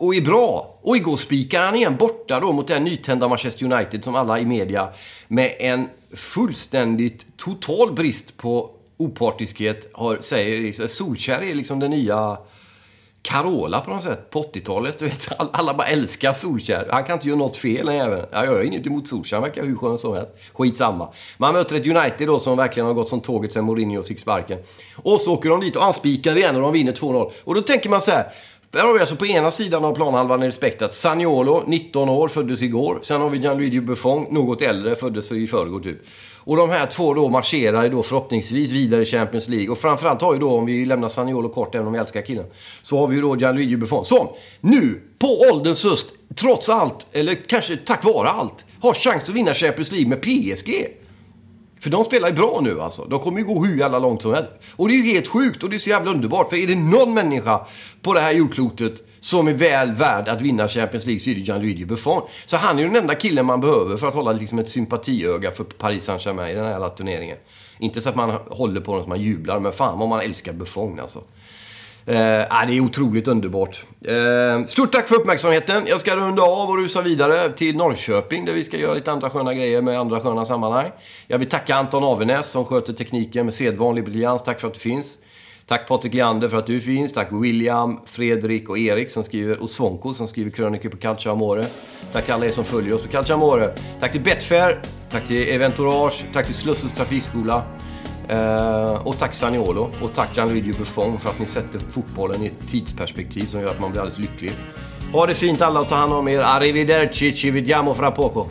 Och 0.00 0.14
är 0.14 0.20
bra. 0.20 0.78
Och 0.82 0.96
igår 0.96 1.16
spikar 1.16 1.60
han 1.60 1.74
igen 1.74 1.96
borta 1.96 2.40
då 2.40 2.52
mot 2.52 2.68
den 2.68 2.84
nytända 2.84 3.28
Manchester 3.28 3.72
United 3.72 4.04
som 4.04 4.14
alla 4.14 4.38
i 4.38 4.44
media 4.44 4.88
med 5.28 5.54
en 5.58 5.88
fullständigt 6.14 7.26
total 7.36 7.92
brist 7.92 8.36
på 8.36 8.70
opartiskhet 8.96 9.90
har, 9.92 10.18
säger 10.20 10.60
liksom, 10.60 10.88
Solskär 10.88 11.42
är 11.42 11.54
liksom 11.54 11.78
den 11.78 11.90
nya 11.90 12.38
Carola 13.22 13.80
på 13.80 13.90
något 13.90 14.02
sätt 14.02 14.30
på 14.30 14.42
80-talet. 14.42 14.98
Du 14.98 15.04
vet, 15.04 15.28
alla 15.38 15.74
bara 15.74 15.86
älskar 15.86 16.32
Solskär. 16.32 16.88
Han 16.90 17.04
kan 17.04 17.14
inte 17.14 17.28
göra 17.28 17.38
något 17.38 17.56
fel 17.56 17.86
den 17.86 17.96
jäveln. 17.96 18.26
Jag 18.32 18.46
gör 18.46 18.62
inget 18.62 18.86
emot 18.86 19.08
Solskär. 19.08 19.36
Han 19.36 19.44
verkar 19.44 19.64
hur 19.64 19.76
skön 19.76 19.98
som 19.98 20.14
helst. 20.14 20.32
Skitsamma. 20.52 21.08
Man 21.38 21.54
möter 21.54 21.76
ett 21.76 21.86
United 21.86 22.28
då 22.28 22.38
som 22.38 22.56
verkligen 22.56 22.86
har 22.86 22.94
gått 22.94 23.08
som 23.08 23.20
tåget 23.20 23.52
sen 23.52 23.64
Mourinho 23.64 24.02
fick 24.02 24.18
sparken. 24.18 24.58
Och 24.96 25.20
så 25.20 25.34
åker 25.34 25.50
de 25.50 25.60
dit 25.60 25.76
och 25.76 25.84
anspikar 25.84 26.36
igen 26.36 26.56
och 26.56 26.62
de 26.62 26.72
vinner 26.72 26.92
2-0. 26.92 27.32
Och 27.44 27.54
då 27.54 27.62
tänker 27.62 27.90
man 27.90 28.00
så 28.00 28.10
här. 28.10 28.32
Där 28.72 28.80
har 28.84 28.94
vi 28.94 29.00
alltså 29.00 29.16
på 29.16 29.26
ena 29.26 29.50
sidan 29.50 29.84
av 29.84 29.94
planhalvan 29.94 30.42
i 30.42 30.46
respekt 30.46 30.82
att 30.82 30.94
Saniolo, 30.94 31.62
19 31.66 32.08
år, 32.08 32.28
föddes 32.28 32.62
igår. 32.62 33.00
Sen 33.02 33.20
har 33.20 33.30
vi 33.30 33.38
Gianluigi 33.38 33.80
Buffon, 33.80 34.26
något 34.30 34.62
äldre, 34.62 34.94
föddes 34.94 35.32
i 35.32 35.46
förrgår 35.46 35.80
typ. 35.80 35.98
Och 36.38 36.56
de 36.56 36.70
här 36.70 36.86
två 36.86 37.14
då 37.14 37.28
marscherar 37.28 37.88
då 37.88 38.02
förhoppningsvis 38.02 38.70
vidare 38.70 39.02
i 39.02 39.06
Champions 39.06 39.48
League. 39.48 39.68
Och 39.68 39.78
framförallt 39.78 40.22
har 40.22 40.32
ju 40.34 40.40
då, 40.40 40.50
om 40.50 40.66
vi 40.66 40.86
lämnar 40.86 41.08
Saniolo 41.08 41.48
kort, 41.48 41.74
även 41.74 41.86
om 41.86 41.92
vi 41.92 41.98
älskar 41.98 42.22
killen, 42.22 42.46
så 42.82 42.98
har 42.98 43.06
vi 43.06 43.16
ju 43.16 43.22
då 43.22 43.36
Gianluigi 43.36 43.76
Buffon 43.76 44.04
som 44.04 44.28
nu, 44.60 45.00
på 45.18 45.40
ålderns 45.52 45.84
höst, 45.84 46.06
trots 46.34 46.68
allt, 46.68 47.06
eller 47.12 47.34
kanske 47.34 47.76
tack 47.76 48.04
vare 48.04 48.28
allt, 48.28 48.64
har 48.80 48.94
chans 48.94 49.28
att 49.28 49.34
vinna 49.34 49.54
Champions 49.54 49.92
League 49.92 50.08
med 50.08 50.20
PSG. 50.22 50.86
För 51.80 51.90
de 51.90 52.04
spelar 52.04 52.28
ju 52.28 52.34
bra 52.34 52.60
nu 52.62 52.80
alltså. 52.80 53.04
De 53.04 53.20
kommer 53.20 53.38
ju 53.38 53.44
gå 53.46 53.64
hur 53.64 53.78
jävla 53.78 53.98
långt 53.98 54.22
som 54.22 54.34
helst. 54.34 54.50
Och 54.76 54.88
det 54.88 54.94
är 54.94 54.96
ju 54.96 55.12
helt 55.12 55.28
sjukt 55.28 55.62
och 55.62 55.70
det 55.70 55.76
är 55.76 55.78
så 55.78 55.90
jävla 55.90 56.10
underbart. 56.10 56.50
För 56.50 56.56
är 56.56 56.66
det 56.66 56.74
någon 56.74 57.14
människa 57.14 57.66
på 58.02 58.14
det 58.14 58.20
här 58.20 58.32
jordklotet 58.32 58.94
som 59.20 59.48
är 59.48 59.52
väl 59.52 59.92
värd 59.92 60.28
att 60.28 60.40
vinna 60.40 60.68
Champions 60.68 61.06
League 61.06 61.20
så 61.20 61.30
är 61.30 61.34
det 61.34 61.40
Gianluigi 61.40 61.84
Buffon. 61.84 62.22
Så 62.46 62.56
han 62.56 62.78
är 62.78 62.82
ju 62.82 62.88
den 62.88 62.96
enda 62.96 63.14
killen 63.14 63.46
man 63.46 63.60
behöver 63.60 63.96
för 63.96 64.08
att 64.08 64.14
hålla 64.14 64.32
liksom 64.32 64.58
ett 64.58 64.68
sympatiöga 64.68 65.50
för 65.50 65.64
Paris 65.64 66.04
Saint-Germain 66.04 66.50
i 66.50 66.54
den 66.54 66.64
här 66.64 66.72
jävla 66.72 66.88
turneringen. 66.88 67.36
Inte 67.78 68.00
så 68.00 68.08
att 68.08 68.16
man 68.16 68.30
håller 68.50 68.80
på 68.80 68.92
dem 68.92 69.02
som 69.02 69.08
man 69.08 69.20
jublar, 69.20 69.60
men 69.60 69.72
fan 69.72 69.98
vad 69.98 70.08
man 70.08 70.20
älskar 70.20 70.52
Buffon 70.52 71.00
alltså. 71.00 71.22
Eh, 72.10 72.46
ah, 72.50 72.64
det 72.66 72.76
är 72.76 72.80
otroligt 72.80 73.28
underbart. 73.28 73.82
Eh, 74.04 74.66
stort 74.66 74.92
tack 74.92 75.08
för 75.08 75.14
uppmärksamheten. 75.14 75.82
Jag 75.86 76.00
ska 76.00 76.16
runda 76.16 76.42
av 76.42 76.68
och 76.68 76.76
rusa 76.76 77.02
vidare 77.02 77.52
till 77.52 77.76
Norrköping 77.76 78.44
där 78.44 78.52
vi 78.52 78.64
ska 78.64 78.76
göra 78.76 78.94
lite 78.94 79.12
andra 79.12 79.30
sköna 79.30 79.54
grejer 79.54 79.82
med 79.82 79.98
andra 79.98 80.20
sköna 80.20 80.44
sammanhang. 80.44 80.90
Jag 81.26 81.38
vill 81.38 81.48
tacka 81.48 81.74
Anton 81.74 82.04
Avenäs 82.04 82.46
som 82.46 82.64
sköter 82.64 82.92
tekniken 82.92 83.44
med 83.44 83.54
sedvanlig 83.54 84.04
briljans. 84.04 84.42
Tack 84.42 84.60
för 84.60 84.68
att 84.68 84.74
du 84.74 84.80
finns. 84.80 85.18
Tack 85.66 85.88
Patrik 85.88 86.14
Leander 86.14 86.48
för 86.48 86.56
att 86.56 86.66
du 86.66 86.80
finns. 86.80 87.12
Tack 87.12 87.28
William, 87.30 88.00
Fredrik 88.04 88.68
och 88.68 88.78
Erik 88.78 89.10
som 89.10 89.24
skriver, 89.24 89.62
och 89.62 89.70
Svonko 89.70 90.14
som 90.14 90.28
skriver 90.28 90.50
krönikor 90.50 90.88
på 90.88 90.96
Calcia 90.96 91.32
Amore. 91.32 91.66
Tack 92.12 92.28
alla 92.28 92.46
er 92.46 92.50
som 92.50 92.64
följer 92.64 92.94
oss 92.94 93.02
på 93.02 93.08
Calcia 93.08 93.34
Amore. 93.34 93.74
Tack 94.00 94.12
till 94.12 94.20
Betfair. 94.20 94.82
Tack 95.10 95.26
till 95.26 95.48
Eventourage. 95.48 96.24
Tack 96.32 96.46
till 96.46 96.54
Slussens 96.54 96.92
Trafikskola. 96.92 97.62
Uh, 98.32 99.06
och 99.06 99.18
tack 99.18 99.34
Saniolo 99.34 99.90
och 100.02 100.14
tack 100.14 100.28
Gianluigi 100.36 100.72
Buffon 100.72 101.20
för 101.20 101.30
att 101.30 101.38
ni 101.38 101.46
sätter 101.46 101.78
fotbollen 101.78 102.42
i 102.42 102.46
ett 102.46 102.68
tidsperspektiv 102.68 103.46
som 103.46 103.60
gör 103.60 103.70
att 103.70 103.80
man 103.80 103.90
blir 103.90 104.00
alldeles 104.00 104.18
lycklig. 104.18 104.52
Ha 105.12 105.26
det 105.26 105.34
fint 105.34 105.60
alla 105.60 105.80
och 105.80 105.88
ta 105.88 105.94
hand 105.94 106.12
om 106.12 106.28
er. 106.28 106.40
Arrivederci, 106.40 107.32
ci 107.32 107.50
vediamo 107.50 107.94
fra 107.94 108.10
poco. 108.10 108.46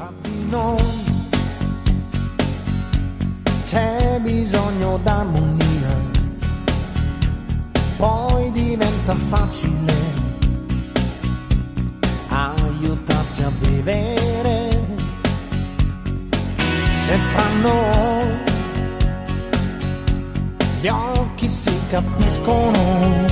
C'è 3.65 4.19
bisogno 4.19 4.99
d'armonia, 5.03 5.93
poi 7.97 8.51
diventa 8.51 9.15
facile 9.15 9.93
aiutarsi 12.29 13.43
a 13.43 13.51
vivere. 13.59 14.69
Se 16.93 17.17
fra 17.31 17.47
noi 17.61 18.48
gli 20.81 20.87
occhi 20.87 21.49
si 21.49 21.77
capiscono, 21.89 23.25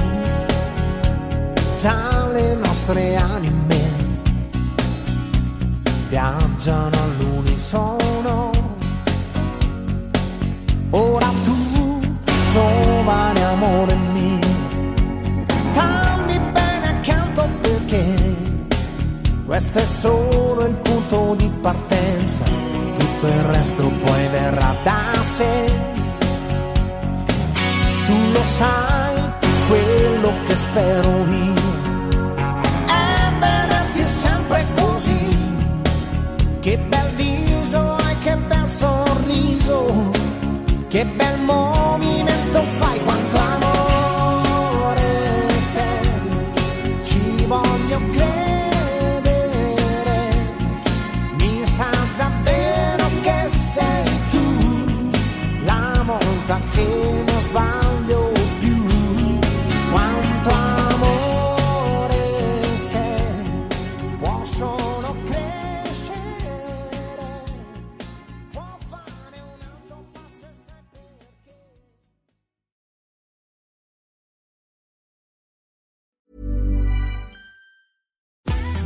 già 1.77 2.27
le 2.27 2.55
nostre 2.55 3.15
anime 3.15 3.79
viaggiano 6.09 6.97
all'unisono. 7.03 8.51
Ora 10.89 11.31
tu, 11.43 11.99
giovane 12.49 13.43
amore 13.45 13.95
mio, 13.95 14.39
stammi 15.53 16.39
bene 16.51 16.87
accanto 16.89 17.47
perché 17.61 18.35
questo 19.45 19.79
è 19.79 19.85
solo 19.85 20.65
il 20.65 20.75
punto 20.75 21.35
di 21.35 21.49
partenza, 21.61 22.43
tutto 22.43 23.25
il 23.25 23.43
resto 23.43 23.89
poi 24.01 24.27
verrà 24.27 24.75
da 24.83 25.13
sé 25.23 25.96
tu 28.07 28.31
lo 28.31 28.43
sai 28.43 29.15
quello 29.67 30.31
che 30.45 30.55
spero 30.55 31.09
io. 31.27 31.65
È 32.85 33.31
vederti 33.43 34.03
sempre 34.03 34.65
così. 34.75 35.27
Che 36.61 36.77
bel 36.77 37.09
viso 37.15 37.79
hai 37.95 38.17
che 38.19 38.35
bel 38.37 38.69
sorriso. 38.69 40.11
Che 40.87 41.05
bel 41.05 41.39
movimento 41.41 41.86